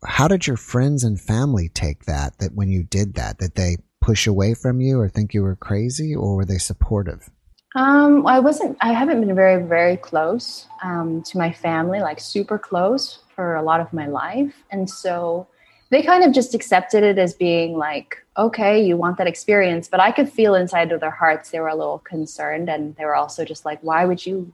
[0.04, 3.76] How did your friends and family take that, that when you did that, that they
[4.00, 7.28] push away from you or think you were crazy or were they supportive?
[7.74, 12.58] Um, I wasn't, I haven't been very, very close um, to my family, like super
[12.58, 14.54] close for a lot of my life.
[14.70, 15.46] And so
[15.90, 19.88] they kind of just accepted it as being like, okay, you want that experience.
[19.88, 22.68] But I could feel inside of their hearts they were a little concerned.
[22.68, 24.52] And they were also just like, why would you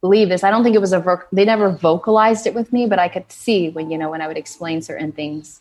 [0.00, 0.42] believe this?
[0.42, 3.08] I don't think it was a, vo- they never vocalized it with me, but I
[3.08, 5.60] could see when, you know, when I would explain certain things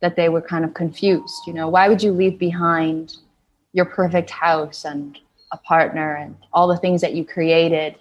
[0.00, 1.42] that they were kind of confused.
[1.46, 3.16] You know, why would you leave behind
[3.72, 5.18] your perfect house and
[5.52, 7.96] a partner and all the things that you created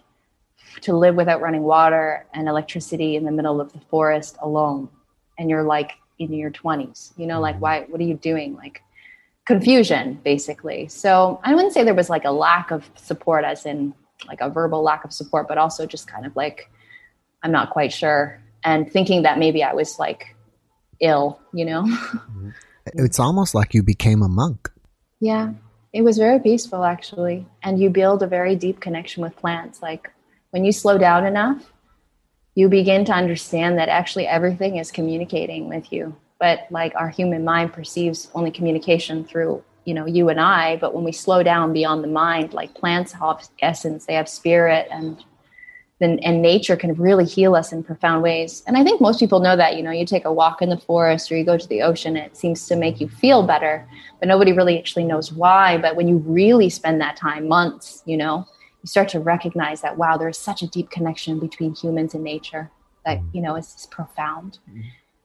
[0.81, 4.89] to live without running water and electricity in the middle of the forest alone?
[5.37, 7.63] And you're like, in your 20s you know like mm-hmm.
[7.63, 8.55] why what are you doing?
[8.55, 8.81] Like
[9.45, 10.87] confusion basically.
[10.87, 13.93] So i wouldn't say there was like a lack of support as in
[14.27, 16.69] like a verbal lack of support but also just kind of like
[17.43, 18.41] i'm not quite sure.
[18.63, 20.35] And thinking that maybe i was like
[20.99, 21.83] ill you know?
[21.83, 22.49] Mm-hmm.
[22.93, 24.71] it's almost like you became a monk.
[25.19, 25.53] Yeah.
[25.93, 27.45] It was very peaceful actually.
[27.63, 29.81] And you build a very deep connection with plants.
[29.81, 30.11] Like
[30.49, 31.71] when you slow down enough
[32.55, 36.15] you begin to understand that actually everything is communicating with you.
[36.39, 40.77] But like our human mind perceives only communication through you know you and i.
[40.77, 44.87] But when we slow down beyond the mind like plants have essence they have spirit
[44.89, 45.23] and
[45.99, 48.63] then and nature can really heal us in profound ways.
[48.67, 50.77] And i think most people know that you know you take a walk in the
[50.77, 53.87] forest or you go to the ocean it seems to make you feel better.
[54.19, 55.77] But nobody really actually knows why.
[55.77, 58.47] But when you really spend that time months you know
[58.85, 62.69] you start to recognize that wow there's such a deep connection between humans and nature
[63.03, 63.29] that mm-hmm.
[63.33, 64.59] you know is, is profound.
[64.69, 64.81] Mm-hmm.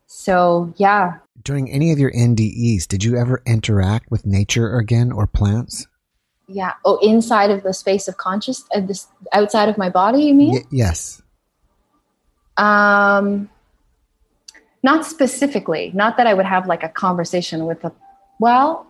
[0.06, 1.18] so yeah.
[1.42, 5.86] During any of your ndes did you ever interact with nature again or plants?
[6.48, 6.72] Yeah.
[6.86, 10.52] Oh inside of the space of conscious of this outside of my body you mean?
[10.52, 11.20] Y- yes.
[12.56, 13.50] Um
[14.82, 15.92] not specifically.
[15.94, 17.92] Not that i would have like a conversation with a
[18.38, 18.89] well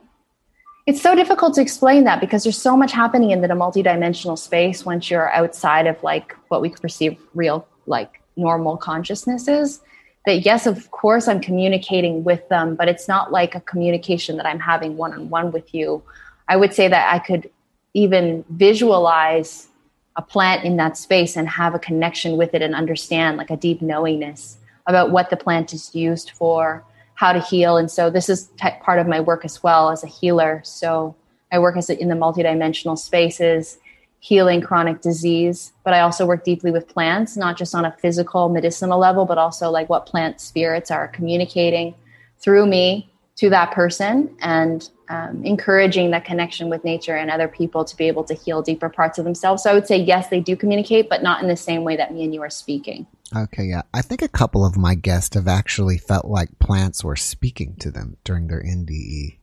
[0.86, 4.84] it's so difficult to explain that because there's so much happening in the multidimensional space
[4.84, 9.80] once you're outside of like what we perceive real like normal consciousnesses
[10.26, 14.46] that yes of course i'm communicating with them but it's not like a communication that
[14.46, 16.02] i'm having one-on-one with you.
[16.48, 17.50] I would say that i could
[17.94, 19.68] even visualize
[20.16, 23.56] a plant in that space and have a connection with it and understand like a
[23.56, 26.84] deep knowingness about what the plant is used for
[27.20, 27.76] how to heal.
[27.76, 30.62] And so this is t- part of my work as well as a healer.
[30.64, 31.14] So
[31.52, 33.76] I work as a, in the multidimensional spaces,
[34.20, 38.48] healing chronic disease, but I also work deeply with plants, not just on a physical
[38.48, 41.94] medicinal level, but also like what plant spirits are communicating
[42.38, 47.84] through me to that person and um, encouraging that connection with nature and other people
[47.84, 49.62] to be able to heal deeper parts of themselves.
[49.62, 52.14] So I would say, yes, they do communicate, but not in the same way that
[52.14, 53.06] me and you are speaking.
[53.34, 53.82] Okay, yeah.
[53.94, 57.90] I think a couple of my guests have actually felt like plants were speaking to
[57.90, 59.38] them during their NDE.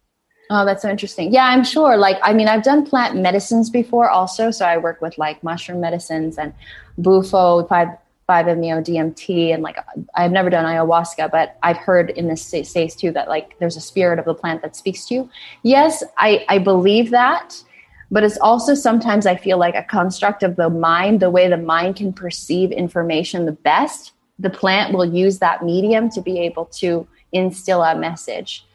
[0.50, 1.32] Oh, that's so interesting.
[1.34, 1.98] Yeah, I'm sure.
[1.98, 4.52] Like, I mean, I've done plant medicines before also.
[4.52, 6.54] So I work with like mushroom medicines and
[6.98, 7.88] bufo, 5,
[8.30, 9.54] 5-MeO DMT.
[9.54, 9.78] And like,
[10.16, 13.82] I've never done ayahuasca, but I've heard in this space too that like there's a
[13.82, 15.30] spirit of the plant that speaks to you.
[15.64, 17.62] Yes, I, I believe that
[18.10, 21.58] but it's also sometimes I feel like a construct of the mind, the way the
[21.58, 24.14] mind can perceive information the best.
[24.40, 28.66] The plant will use that medium to be able to instill a message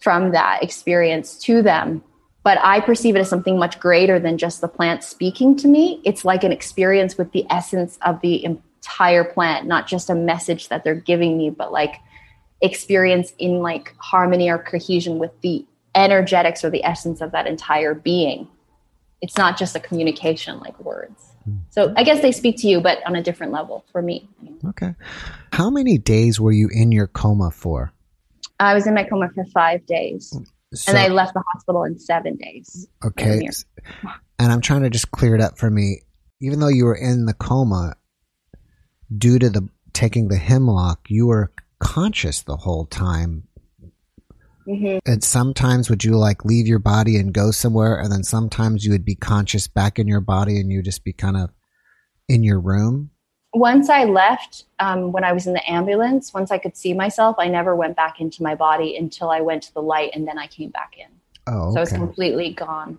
[0.00, 2.02] from that experience to them.
[2.42, 6.02] But I perceive it as something much greater than just the plant speaking to me.
[6.04, 10.68] It's like an experience with the essence of the entire plant, not just a message
[10.68, 11.94] that they're giving me, but like
[12.60, 17.94] experience in like harmony or cohesion with the energetics or the essence of that entire
[17.94, 18.48] being
[19.22, 21.32] it's not just a communication like words.
[21.70, 21.98] So mm-hmm.
[21.98, 24.28] I guess they speak to you, but on a different level for me.
[24.66, 24.94] Okay.
[25.52, 27.92] How many days were you in your coma for?
[28.60, 30.36] I was in my coma for five days.
[30.74, 32.86] So, and I left the hospital in seven days.
[33.04, 33.48] Okay.
[34.38, 36.02] And I'm trying to just clear it up for me.
[36.40, 37.94] Even though you were in the coma,
[39.16, 43.46] due to the taking the hemlock, you were conscious the whole time
[44.66, 44.98] Mm-hmm.
[45.10, 48.92] And sometimes would you like leave your body and go somewhere, and then sometimes you
[48.92, 51.50] would be conscious back in your body and you just be kind of
[52.28, 53.10] in your room?
[53.54, 57.36] Once I left, um, when I was in the ambulance, once I could see myself,
[57.38, 60.38] I never went back into my body until I went to the light and then
[60.38, 61.08] I came back in.
[61.46, 61.72] Oh, okay.
[61.72, 62.98] So I was completely gone.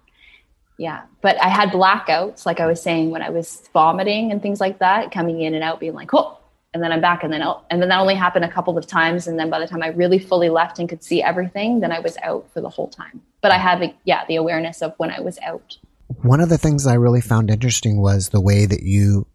[0.78, 4.60] yeah but i had blackouts like i was saying when i was vomiting and things
[4.60, 6.38] like that coming in and out being like oh
[6.74, 8.86] and then i'm back and then out and then that only happened a couple of
[8.86, 11.92] times and then by the time i really fully left and could see everything then
[11.92, 14.94] i was out for the whole time but i had the yeah the awareness of
[14.98, 15.78] when i was out
[16.22, 19.28] one of the things i really found interesting was the way that you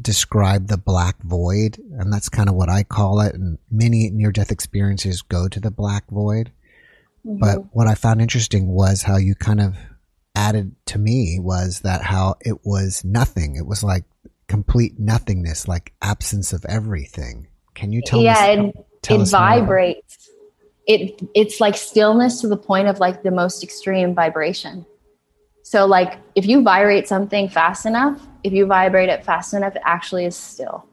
[0.00, 4.30] described the black void and that's kind of what i call it and many near
[4.30, 6.52] death experiences go to the black void
[7.26, 7.38] mm-hmm.
[7.38, 9.74] but what i found interesting was how you kind of
[10.36, 13.56] added to me was that how it was nothing.
[13.56, 14.04] It was like
[14.48, 17.48] complete nothingness, like absence of everything.
[17.74, 18.38] Can you tell yeah, us?
[18.38, 20.30] Yeah, it, it vibrates.
[20.86, 24.86] It it's like stillness to the point of like the most extreme vibration.
[25.62, 29.82] So like if you vibrate something fast enough, if you vibrate it fast enough, it
[29.84, 30.86] actually is still.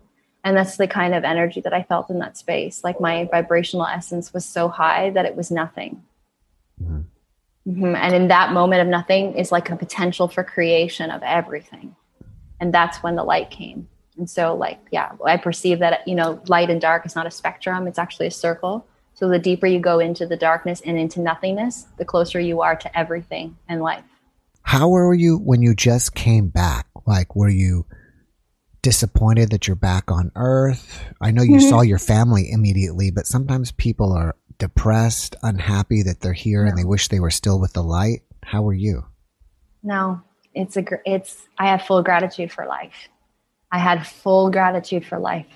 [0.43, 2.83] And that's the kind of energy that I felt in that space.
[2.83, 6.03] Like my vibrational essence was so high that it was nothing.
[6.81, 7.01] Mm-hmm.
[7.67, 7.95] Mm-hmm.
[7.95, 11.95] And in that moment of nothing is like a potential for creation of everything.
[12.63, 13.89] And that's when the light came.
[14.17, 17.31] And so, like, yeah, I perceive that, you know, light and dark is not a
[17.31, 18.87] spectrum, it's actually a circle.
[19.15, 22.77] So, the deeper you go into the darkness and into nothingness, the closer you are
[22.77, 24.05] to everything in life.
[24.61, 26.87] How were you when you just came back?
[27.05, 27.85] Like, were you
[28.81, 31.03] disappointed that you're back on Earth?
[31.19, 31.67] I know you mm-hmm.
[31.67, 36.69] saw your family immediately, but sometimes people are depressed, unhappy that they're here no.
[36.69, 38.21] and they wish they were still with the light?
[38.41, 39.03] How were you?
[39.83, 40.21] No,
[40.53, 43.09] it's a it's I have full gratitude for life.
[43.71, 45.47] I had full gratitude for life.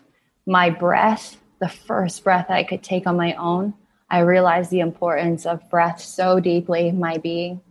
[0.46, 3.74] My breath, the first breath I could take on my own,
[4.10, 7.62] I realized the importance of breath so deeply my being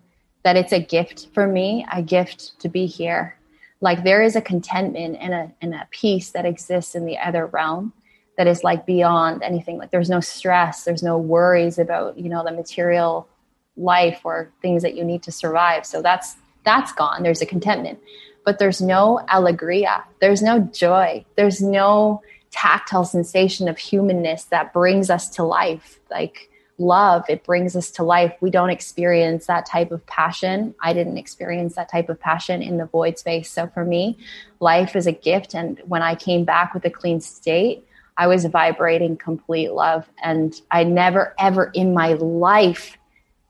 [0.44, 3.36] that it's a gift for me, a gift to be here.
[3.80, 7.46] Like there is a contentment and a and a peace that exists in the other
[7.46, 7.92] realm
[8.36, 12.44] that is like beyond anything like there's no stress there's no worries about you know
[12.44, 13.28] the material
[13.76, 16.36] life or things that you need to survive so that's
[16.66, 17.22] that's gone.
[17.22, 17.98] There's a contentment.
[18.44, 20.04] But there's no alegria.
[20.20, 21.24] There's no joy.
[21.36, 25.98] There's no tactile sensation of humanness that brings us to life.
[26.10, 28.34] Like love it brings us to life.
[28.40, 30.74] We don't experience that type of passion.
[30.80, 33.50] I didn't experience that type of passion in the void space.
[33.50, 34.18] So for me
[34.60, 35.54] life is a gift.
[35.54, 37.86] And when i came back with a clean state
[38.16, 40.08] I was vibrating complete love.
[40.22, 42.96] And I never, ever in my life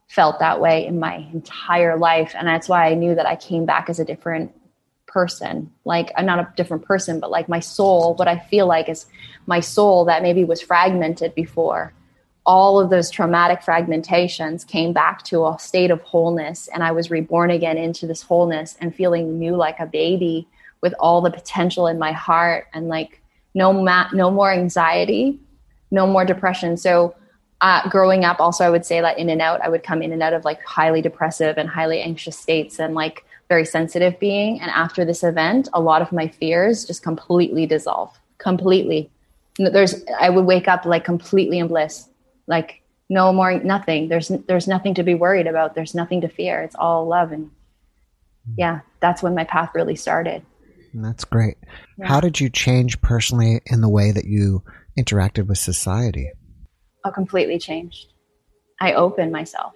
[0.09, 2.35] felt that way in my entire life.
[2.37, 4.55] And that's why I knew that I came back as a different
[5.07, 5.73] person.
[5.85, 9.07] Like, I'm not a different person, but like my soul, what I feel like is
[9.47, 11.93] my soul that maybe was fragmented before.
[12.45, 16.69] All of those traumatic fragmentations came back to a state of wholeness.
[16.69, 20.47] And I was reborn again into this wholeness and feeling new like a baby
[20.83, 23.21] with all the potential in my heart and like
[23.55, 25.41] no ma- no more anxiety,
[25.91, 26.77] no more depression.
[26.77, 27.17] So
[27.61, 30.13] uh, growing up, also I would say that in and out, I would come in
[30.13, 34.61] and out of like highly depressive and highly anxious states and like very sensitive being.
[34.61, 39.11] And after this event, a lot of my fears just completely dissolve, completely.
[39.59, 42.09] There's I would wake up like completely in bliss,
[42.47, 44.09] like no more nothing.
[44.09, 45.75] There's there's nothing to be worried about.
[45.75, 46.63] There's nothing to fear.
[46.63, 47.51] It's all love and
[48.57, 50.45] yeah, that's when my path really started.
[50.95, 51.57] That's great.
[51.99, 52.07] Yeah.
[52.07, 54.63] How did you change personally in the way that you
[54.99, 56.31] interacted with society?
[57.11, 58.13] Completely changed.
[58.81, 59.75] I opened myself.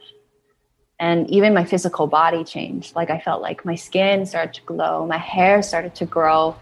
[0.98, 2.94] And even my physical body changed.
[2.94, 6.56] Like I felt like my skin started to glow, my hair started to grow,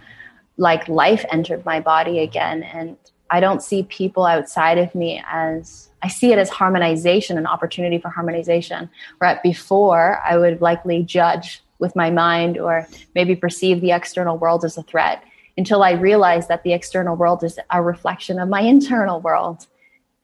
[0.57, 2.63] like life entered my body again.
[2.63, 2.97] And
[3.31, 7.99] I don't see people outside of me as I see it as harmonization, an opportunity
[7.99, 8.89] for harmonization.
[9.19, 14.65] Where before I would likely judge with my mind or maybe perceive the external world
[14.65, 15.23] as a threat
[15.57, 19.67] until I realized that the external world is a reflection of my internal world.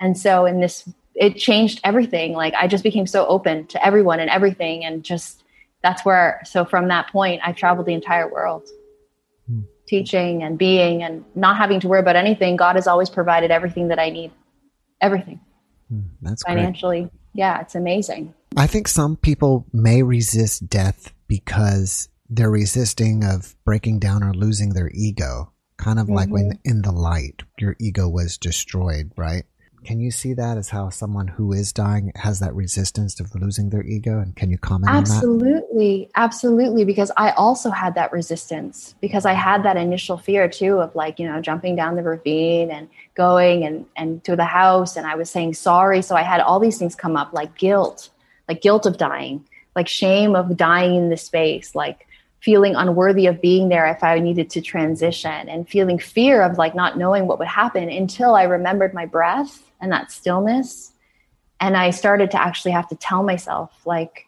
[0.04, 2.34] And so in this it changed everything.
[2.34, 5.42] Like I just became so open to everyone and everything and just
[5.82, 8.68] that's where so from that point I traveled the entire world.
[9.48, 9.60] Hmm.
[9.86, 12.56] Teaching and being and not having to worry about anything.
[12.56, 14.30] God has always provided everything that I need.
[15.00, 15.40] Everything.
[15.88, 16.00] Hmm.
[16.20, 17.00] That's financially.
[17.02, 17.12] Great.
[17.32, 18.34] Yeah, it's amazing.
[18.56, 24.74] I think some people may resist death because they're resisting of breaking down or losing
[24.74, 25.52] their ego.
[25.76, 26.14] Kind of mm-hmm.
[26.14, 26.70] like when mm-hmm.
[26.70, 29.44] in the light, your ego was destroyed, right?
[29.84, 33.70] Can you see that as how someone who is dying has that resistance of losing
[33.70, 34.18] their ego?
[34.18, 36.10] And can you comment absolutely.
[36.14, 36.84] Absolutely.
[36.84, 41.18] Because I also had that resistance because I had that initial fear too of like,
[41.18, 44.96] you know, jumping down the ravine and going and, and to the house.
[44.96, 46.02] And I was saying sorry.
[46.02, 48.10] So I had all these things come up like guilt,
[48.48, 52.06] like guilt of dying like shame of dying in the space, like
[52.40, 56.74] feeling unworthy of being there if I needed to transition and feeling fear of like
[56.74, 60.92] not knowing what would happen until I remembered my breath and that stillness.
[61.60, 64.26] And I started to actually have to tell myself, like,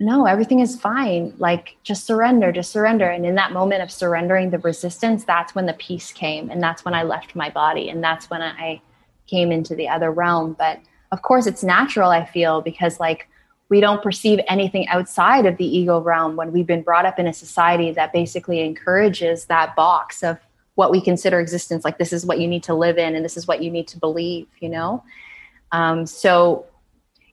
[0.00, 1.32] no, everything is fine.
[1.38, 3.08] Like, just surrender, just surrender.
[3.08, 6.50] And in that moment of surrendering the resistance, that's when the peace came.
[6.50, 7.88] And that's when I left my body.
[7.88, 8.82] And that's when I
[9.28, 10.54] came into the other realm.
[10.58, 10.80] But
[11.12, 13.28] of course, it's natural, I feel, because like
[13.68, 17.28] we don't perceive anything outside of the ego realm when we've been brought up in
[17.28, 20.38] a society that basically encourages that box of
[20.82, 21.84] what we consider existence.
[21.84, 23.86] Like, this is what you need to live in and this is what you need
[23.88, 25.04] to believe, you know?
[25.70, 26.66] Um, so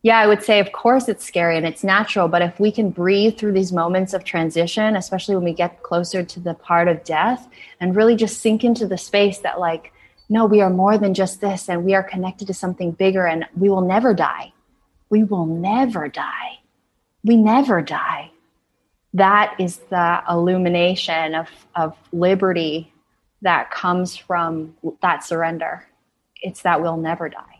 [0.03, 2.27] yeah, I would say, of course, it's scary and it's natural.
[2.27, 6.23] But if we can breathe through these moments of transition, especially when we get closer
[6.23, 9.91] to the part of death, and really just sink into the space that, like,
[10.29, 13.45] no, we are more than just this, and we are connected to something bigger, and
[13.57, 14.53] we will never die.
[15.09, 16.59] We will never die.
[17.23, 18.31] We never die.
[19.15, 22.93] That is the illumination of, of liberty
[23.41, 25.87] that comes from that surrender.
[26.41, 27.59] It's that we'll never die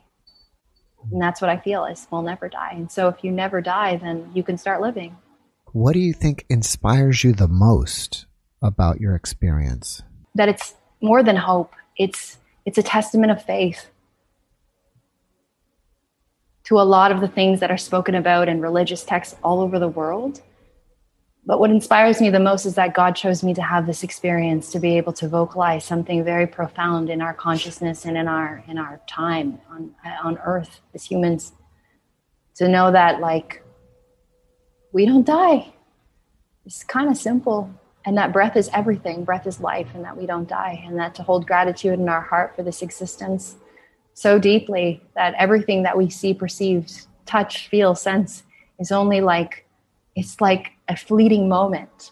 [1.11, 2.71] and that's what I feel is we'll never die.
[2.73, 5.15] And so if you never die, then you can start living.
[5.71, 8.25] What do you think inspires you the most
[8.61, 10.01] about your experience?
[10.35, 11.73] That it's more than hope.
[11.97, 13.87] It's it's a testament of faith
[16.65, 19.79] to a lot of the things that are spoken about in religious texts all over
[19.79, 20.41] the world.
[21.49, 24.71] But what inspires me the most is that God chose me to have this experience
[24.71, 28.77] to be able to vocalize something very profound in our consciousness and in our in
[28.77, 31.53] our time on on earth as humans
[32.57, 33.63] to know that like
[34.93, 35.73] we don't die.
[36.67, 37.73] It's kind of simple
[38.05, 39.23] and that breath is everything.
[39.23, 42.21] Breath is life and that we don't die and that to hold gratitude in our
[42.21, 43.55] heart for this existence
[44.13, 46.91] so deeply that everything that we see, perceive,
[47.25, 48.43] touch, feel, sense
[48.77, 49.65] is only like
[50.15, 52.11] it's like a fleeting moment.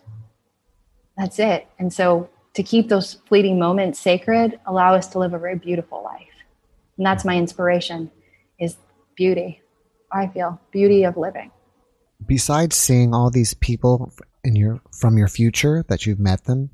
[1.17, 1.67] That's it.
[1.79, 6.03] And so to keep those fleeting moments sacred, allow us to live a very beautiful
[6.03, 6.27] life.
[6.97, 8.11] And that's my inspiration
[8.59, 8.77] is
[9.15, 9.61] beauty.
[10.11, 11.51] I feel beauty of living.
[12.25, 14.13] Besides seeing all these people
[14.43, 16.69] in your from your future that you've met them,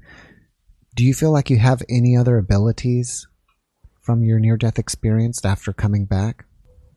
[0.96, 3.28] do you feel like you have any other abilities
[4.02, 6.46] from your near death experience after coming back?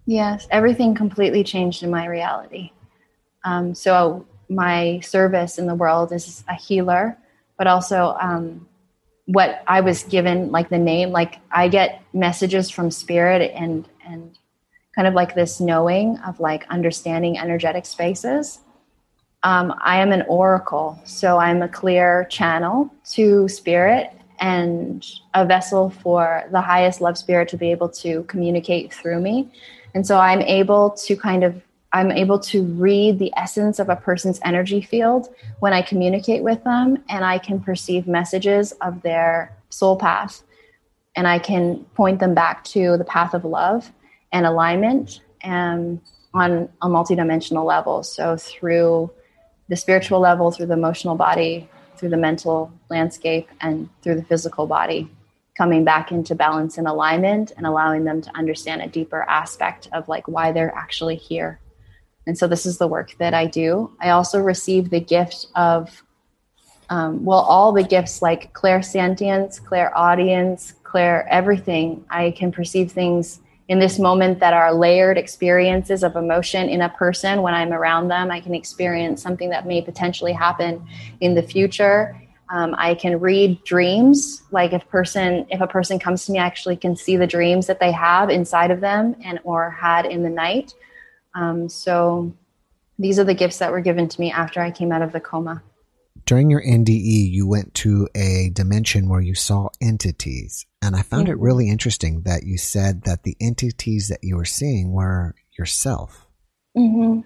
[0.07, 2.71] Yes, everything completely changed in my reality.
[3.45, 7.17] Um, so my service in the world is a healer,
[7.59, 8.69] but also um,
[9.27, 14.39] what I was given, like the name, like I get messages from spirit and and
[14.95, 18.61] kind of like this knowing of like understanding energetic spaces.
[19.43, 25.91] Um, I am an oracle, so I'm a clear channel to spirit and a vessel
[25.91, 29.51] for the highest love spirit to be able to communicate through me.
[29.95, 31.63] And so I'm able to kind of
[31.93, 35.29] I'm able to read the essence of a person's energy field
[35.61, 40.43] when I communicate with them, and I can perceive messages of their soul path,
[41.15, 43.91] and I can point them back to the path of love
[44.33, 46.01] and alignment and
[46.35, 48.03] on a multidimensional level.
[48.03, 49.11] So through
[49.69, 54.67] the spiritual level, through the emotional body, through the mental landscape, and through the physical
[54.67, 55.09] body,
[55.57, 60.09] coming back into balance and alignment and allowing them to understand a deeper aspect of
[60.09, 61.59] like why they're actually here
[62.27, 63.93] and so this is the work that I do.
[64.01, 66.03] I also receive the gift of,
[66.91, 72.05] um, well, all the gifts like clairsentience, clairaudience, clair audience, clair everything.
[72.11, 76.89] I can perceive things in this moment that are layered experiences of emotion in a
[76.89, 78.31] person when I'm around them.
[78.31, 80.87] I can experience something that may potentially happen
[81.21, 82.17] in the future.
[82.49, 84.43] Um, I can read dreams.
[84.53, 87.67] Like if person, if a person comes to me, I actually can see the dreams
[87.67, 90.75] that they have inside of them and or had in the night.
[91.37, 92.35] Um, so
[92.99, 95.21] these are the gifts that were given to me after I came out of the
[95.21, 95.63] coma.
[96.25, 100.67] During your NDE, you went to a dimension where you saw entities.
[100.83, 104.45] And I found it really interesting that you said that the entities that you were
[104.47, 106.27] seeing were yourself.
[106.77, 107.21] Mm-hmm.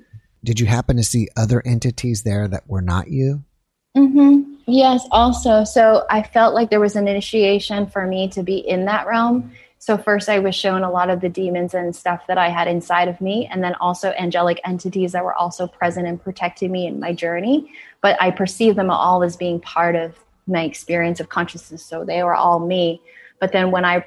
[0.45, 3.45] Did you happen to see other entities there that were not you?
[3.97, 4.55] Mm-hmm.
[4.67, 5.65] Yes, also.
[5.65, 9.53] So I felt like there was an initiation for me to be in that realm
[9.83, 12.69] so, first, I was shown a lot of the demons and stuff that I had
[12.69, 16.87] inside of me, and then also angelic entities that were also present and protecting me
[16.87, 17.73] in my journey.
[18.03, 21.83] But I perceived them all as being part of my experience of consciousness.
[21.83, 23.01] So, they were all me.
[23.41, 24.05] But then when I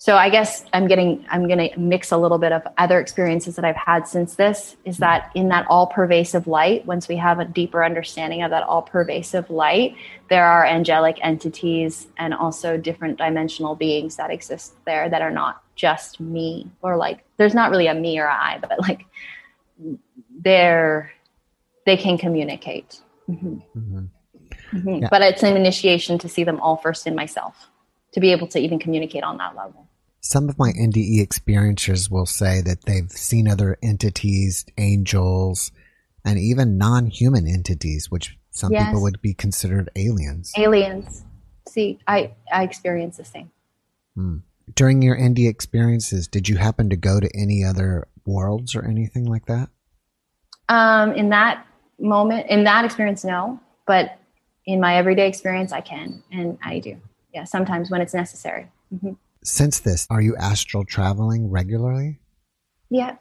[0.00, 3.54] so i guess i'm getting i'm going to mix a little bit of other experiences
[3.54, 7.38] that i've had since this is that in that all pervasive light once we have
[7.38, 9.94] a deeper understanding of that all pervasive light
[10.28, 15.62] there are angelic entities and also different dimensional beings that exist there that are not
[15.76, 19.04] just me or like there's not really a me or i but like
[20.40, 21.12] they're
[21.84, 23.58] they can communicate mm-hmm.
[23.78, 24.04] Mm-hmm.
[24.72, 25.02] Mm-hmm.
[25.02, 25.08] Yeah.
[25.10, 27.68] but it's an initiation to see them all first in myself
[28.12, 29.89] to be able to even communicate on that level
[30.20, 35.72] some of my NDE experiencers will say that they've seen other entities, angels,
[36.24, 38.86] and even non human entities, which some Yes.
[38.86, 40.52] people would be considered aliens.
[40.56, 41.24] Aliens.
[41.68, 43.50] See, I, I experience the same.
[44.74, 49.24] During your NDE experiences, did you happen to go to any other worlds or anything
[49.24, 49.70] like that?
[50.68, 51.66] Um, in that
[51.98, 53.58] moment, in that experience, no.
[53.86, 54.18] But
[54.66, 57.00] in my everyday experience, I can and I do.
[57.32, 58.68] Yeah, sometimes when it's necessary.
[59.00, 59.12] hmm
[59.42, 62.20] Since this, are you astral traveling regularly?
[62.90, 63.16] Yeah.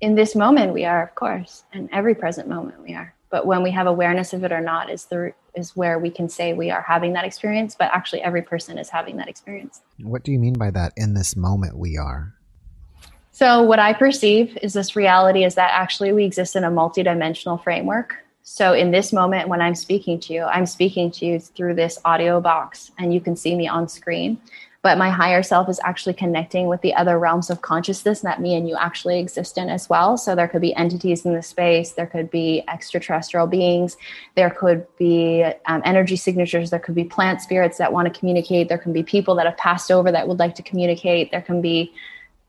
[0.00, 3.14] In this moment, we are, of course, and every present moment we are.
[3.30, 6.28] But when we have awareness of it or not is the is where we can
[6.28, 7.74] say we are having that experience.
[7.78, 9.80] But actually, every person is having that experience.
[10.02, 10.92] What do you mean by that?
[10.96, 12.34] In this moment, we are.
[13.30, 17.62] So, what I perceive is this reality is that actually we exist in a multidimensional
[17.62, 18.16] framework.
[18.42, 21.98] So, in this moment, when I'm speaking to you, I'm speaking to you through this
[22.04, 24.38] audio box, and you can see me on screen.
[24.82, 28.56] But my higher self is actually connecting with the other realms of consciousness that me
[28.56, 30.16] and you actually exist in as well.
[30.16, 33.96] So, there could be entities in the space, there could be extraterrestrial beings,
[34.34, 38.68] there could be um, energy signatures, there could be plant spirits that want to communicate,
[38.68, 41.62] there can be people that have passed over that would like to communicate, there can
[41.62, 41.92] be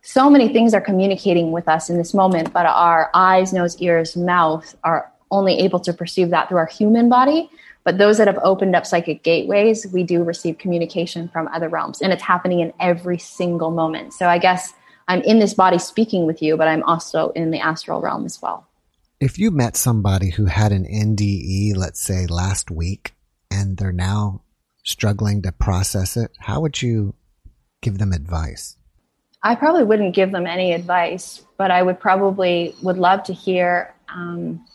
[0.03, 4.17] so many things are communicating with us in this moment, but our eyes, nose, ears,
[4.17, 7.49] mouth are only able to perceive that through our human body.
[7.83, 12.01] But those that have opened up psychic gateways, we do receive communication from other realms,
[12.01, 14.13] and it's happening in every single moment.
[14.13, 14.73] So I guess
[15.07, 18.41] I'm in this body speaking with you, but I'm also in the astral realm as
[18.41, 18.67] well.
[19.19, 23.13] If you met somebody who had an NDE, let's say last week,
[23.51, 24.41] and they're now
[24.83, 27.15] struggling to process it, how would you
[27.81, 28.77] give them advice?
[29.43, 33.93] I probably wouldn't give them any advice, but I would probably would love to hear
[34.07, 34.65] um,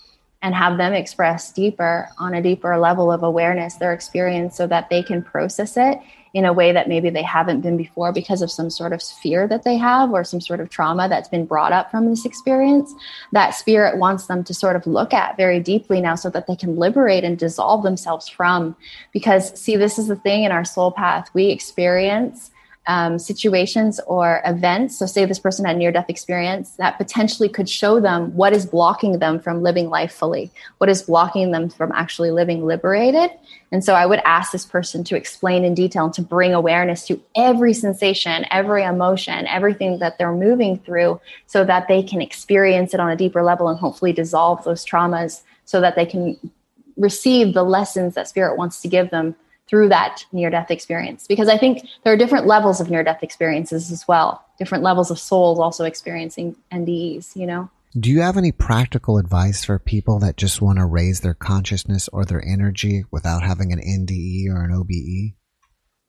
[0.42, 4.88] and have them express deeper on a deeper level of awareness their experience so that
[4.88, 5.98] they can process it
[6.34, 9.48] in a way that maybe they haven't been before because of some sort of fear
[9.48, 12.94] that they have or some sort of trauma that's been brought up from this experience.
[13.32, 16.54] That spirit wants them to sort of look at very deeply now so that they
[16.54, 18.76] can liberate and dissolve themselves from.
[19.12, 21.30] Because see this is the thing in our soul path.
[21.32, 22.50] We experience
[22.88, 24.98] um, situations or events.
[24.98, 28.64] So, say this person had near death experience that potentially could show them what is
[28.64, 33.30] blocking them from living life fully, what is blocking them from actually living liberated.
[33.70, 37.06] And so, I would ask this person to explain in detail and to bring awareness
[37.08, 42.94] to every sensation, every emotion, everything that they're moving through so that they can experience
[42.94, 46.38] it on a deeper level and hopefully dissolve those traumas so that they can
[46.96, 49.36] receive the lessons that spirit wants to give them
[49.68, 51.26] through that near death experience.
[51.26, 54.44] Because i think there are different levels of near death experiences as well.
[54.58, 57.70] Different levels of souls also experiencing ndes you know?
[57.98, 62.08] Do you have any practical advice for people that just want to raise their consciousness
[62.12, 64.72] or their energy without having an NDE or an?
[64.72, 65.38] OBE?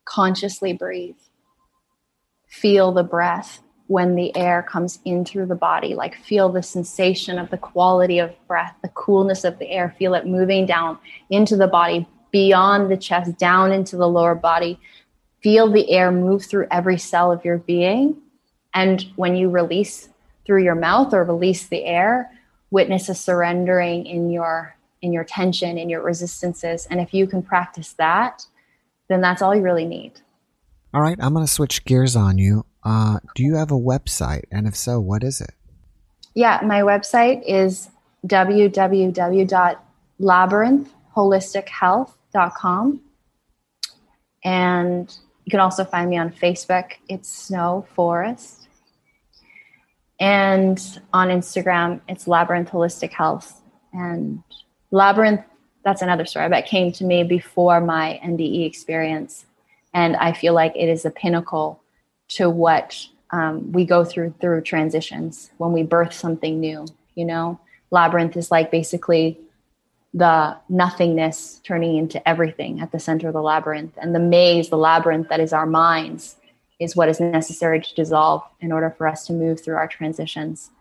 [0.10, 1.16] consciously breathe.
[2.48, 5.94] Feel the breath when the air comes in through the body.
[5.96, 9.96] Like feel the sensation of the quality of breath the coolness of the air.
[9.98, 10.98] Feel it moving down
[11.30, 14.80] into the body beyond the chest down into the lower body
[15.42, 18.16] feel the air move through every cell of your being
[18.74, 20.10] and when you release
[20.46, 22.32] through your mouth or release the air
[22.72, 27.42] witness a surrendering in your in your tension in your resistances and if you can
[27.42, 28.46] practice that
[29.08, 30.14] then that's all you really need
[30.94, 32.66] All right, I'm going to switch gears on you.
[32.84, 34.46] Uh, do you have a website?
[34.52, 35.54] And if so, what is it?
[36.36, 37.90] yeah my website is
[42.34, 43.02] www.labyrinthholistichealth.com
[44.44, 46.94] and you can also find me on facebook.
[47.08, 48.68] It's snow forest.
[50.20, 50.80] And
[51.14, 53.62] on instagram it's labyrinth holistic health.
[53.94, 54.44] And
[54.92, 55.42] labyrinth
[55.84, 59.46] that's another story that came to me before my nde experience.
[59.94, 61.82] And i feel like it is the pinnacle
[62.30, 66.86] to what um, we go through through transitions when we birth something new
[67.20, 67.60] you know?
[67.92, 69.38] Labyrinth is like basically
[70.14, 73.94] the nothingness turning into everything at the center of the labyrinth.
[74.02, 76.36] And the maze the labyrinth that is our minds
[76.80, 80.72] is what is necessary to dissolve in order for us to move through our transitions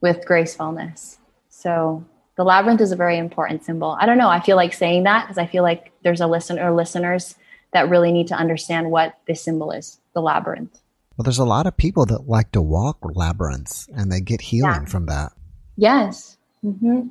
[0.00, 1.18] with gracefulness.
[1.48, 2.04] So
[2.36, 3.96] the labyrinth is a very important symbol.
[3.98, 4.28] I don't know.
[4.28, 7.34] I feel like saying that because i feel like there's a listener or listeners
[7.72, 10.78] that really need to understand what this symbol is the labyrinth.
[11.16, 14.82] Well, there's a lot of people that like to walk labyrinths and they get healing
[14.82, 14.84] Yeah.
[14.84, 15.32] from that.
[15.76, 16.36] Yes.
[16.62, 17.08] hmm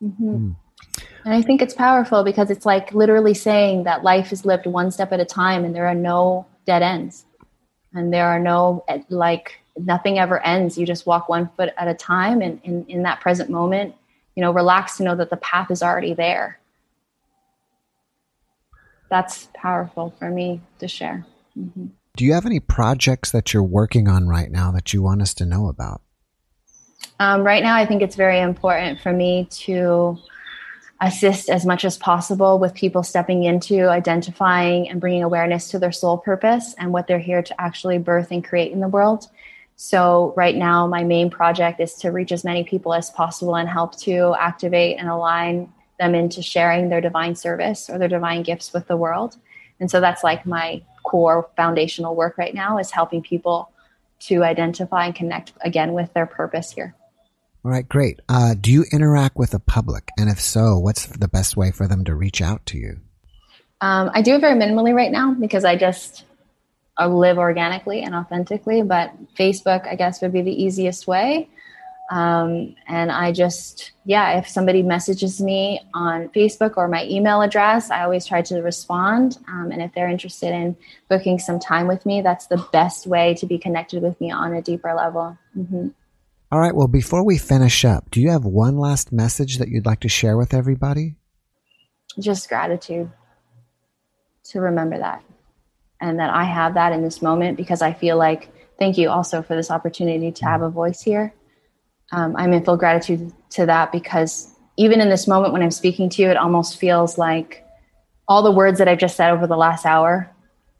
[0.00, 0.50] hmm
[1.24, 4.90] And I think it's powerful because it's like literally saying that life is lived one
[4.90, 7.24] step at a time and there are no dead ends.
[7.92, 10.78] And there are no, like, nothing ever ends.
[10.78, 12.40] You just walk one foot at a time.
[12.40, 13.94] And in, in that present moment,
[14.34, 16.58] you know, relax to know that the path is already there.
[19.10, 21.26] That's powerful for me to share.
[22.16, 25.34] Do you have any projects that you're working on right now that you want us
[25.34, 26.00] to know about?
[27.18, 30.18] Um, right now, I think it's very important for me to
[31.00, 35.92] assist as much as possible with people stepping into identifying and bringing awareness to their
[35.92, 39.28] soul purpose and what they're here to actually birth and create in the world.
[39.76, 43.66] So, right now, my main project is to reach as many people as possible and
[43.66, 48.74] help to activate and align them into sharing their divine service or their divine gifts
[48.74, 49.36] with the world.
[49.80, 53.70] And so, that's like my core foundational work right now is helping people
[54.20, 56.94] to identify and connect again with their purpose here.
[57.62, 58.20] All right, great.
[58.28, 60.08] Uh, do you interact with the public?
[60.16, 63.00] And if so, what's the best way for them to reach out to you?
[63.82, 66.24] Um, I do it very minimally right now because I just
[66.98, 68.82] uh, live organically and authentically.
[68.82, 71.50] But Facebook, I guess, would be the easiest way.
[72.10, 77.90] Um, and I just, yeah, if somebody messages me on Facebook or my email address,
[77.90, 79.38] I always try to respond.
[79.46, 80.76] Um, and if they're interested in
[81.08, 84.54] booking some time with me, that's the best way to be connected with me on
[84.54, 85.38] a deeper level.
[85.56, 85.88] Mm-hmm.
[86.52, 86.74] All right.
[86.74, 90.08] Well, before we finish up, do you have one last message that you'd like to
[90.08, 91.14] share with everybody?
[92.18, 93.08] Just gratitude
[94.46, 95.22] to remember that
[96.00, 99.42] and that I have that in this moment because I feel like, thank you also
[99.42, 101.32] for this opportunity to have a voice here.
[102.10, 106.08] Um, I'm in full gratitude to that because even in this moment when I'm speaking
[106.10, 107.64] to you, it almost feels like
[108.26, 110.28] all the words that I've just said over the last hour,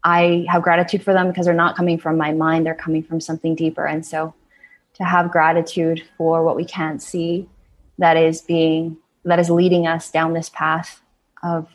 [0.03, 3.21] I have gratitude for them because they're not coming from my mind, they're coming from
[3.21, 3.85] something deeper.
[3.85, 4.33] And so
[4.95, 7.47] to have gratitude for what we can't see
[7.97, 11.01] that is being that is leading us down this path
[11.43, 11.67] of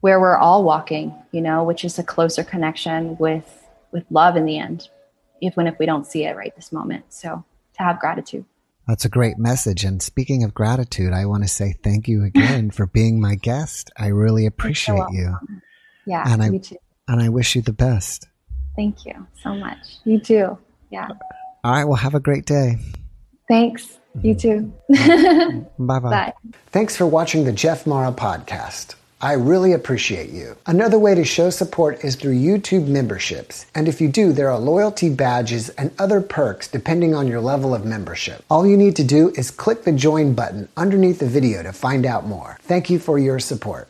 [0.00, 4.44] where we're all walking you know which is a closer connection with with love in
[4.44, 4.88] the end
[5.42, 7.04] even if we don't see it right this moment.
[7.08, 7.44] So
[7.74, 8.44] to have gratitude.
[8.86, 9.84] That's a great message.
[9.84, 13.90] And speaking of gratitude i want to say thank you again for being my guest.
[13.98, 15.36] I really appreciate so you.
[16.06, 16.76] yeah and i too.
[17.08, 18.28] and i wish you the best.
[18.74, 19.98] Thank you so much.
[20.04, 20.58] You too.
[20.90, 21.08] Yeah
[21.64, 21.84] all right.
[21.84, 22.78] Well, have a great day.
[23.48, 23.98] Thanks.
[24.20, 25.56] You mm-hmm.
[25.58, 25.66] too.
[25.78, 26.32] Bye-bye.
[26.66, 28.94] Thanks for watching the Jeff Mara podcast.
[29.22, 30.56] I really appreciate you.
[30.66, 33.66] Another way to show support is through YouTube memberships.
[33.72, 37.72] And if you do, there are loyalty badges and other perks depending on your level
[37.72, 38.44] of membership.
[38.50, 42.04] All you need to do is click the join button underneath the video to find
[42.04, 42.58] out more.
[42.62, 43.88] Thank you for your support.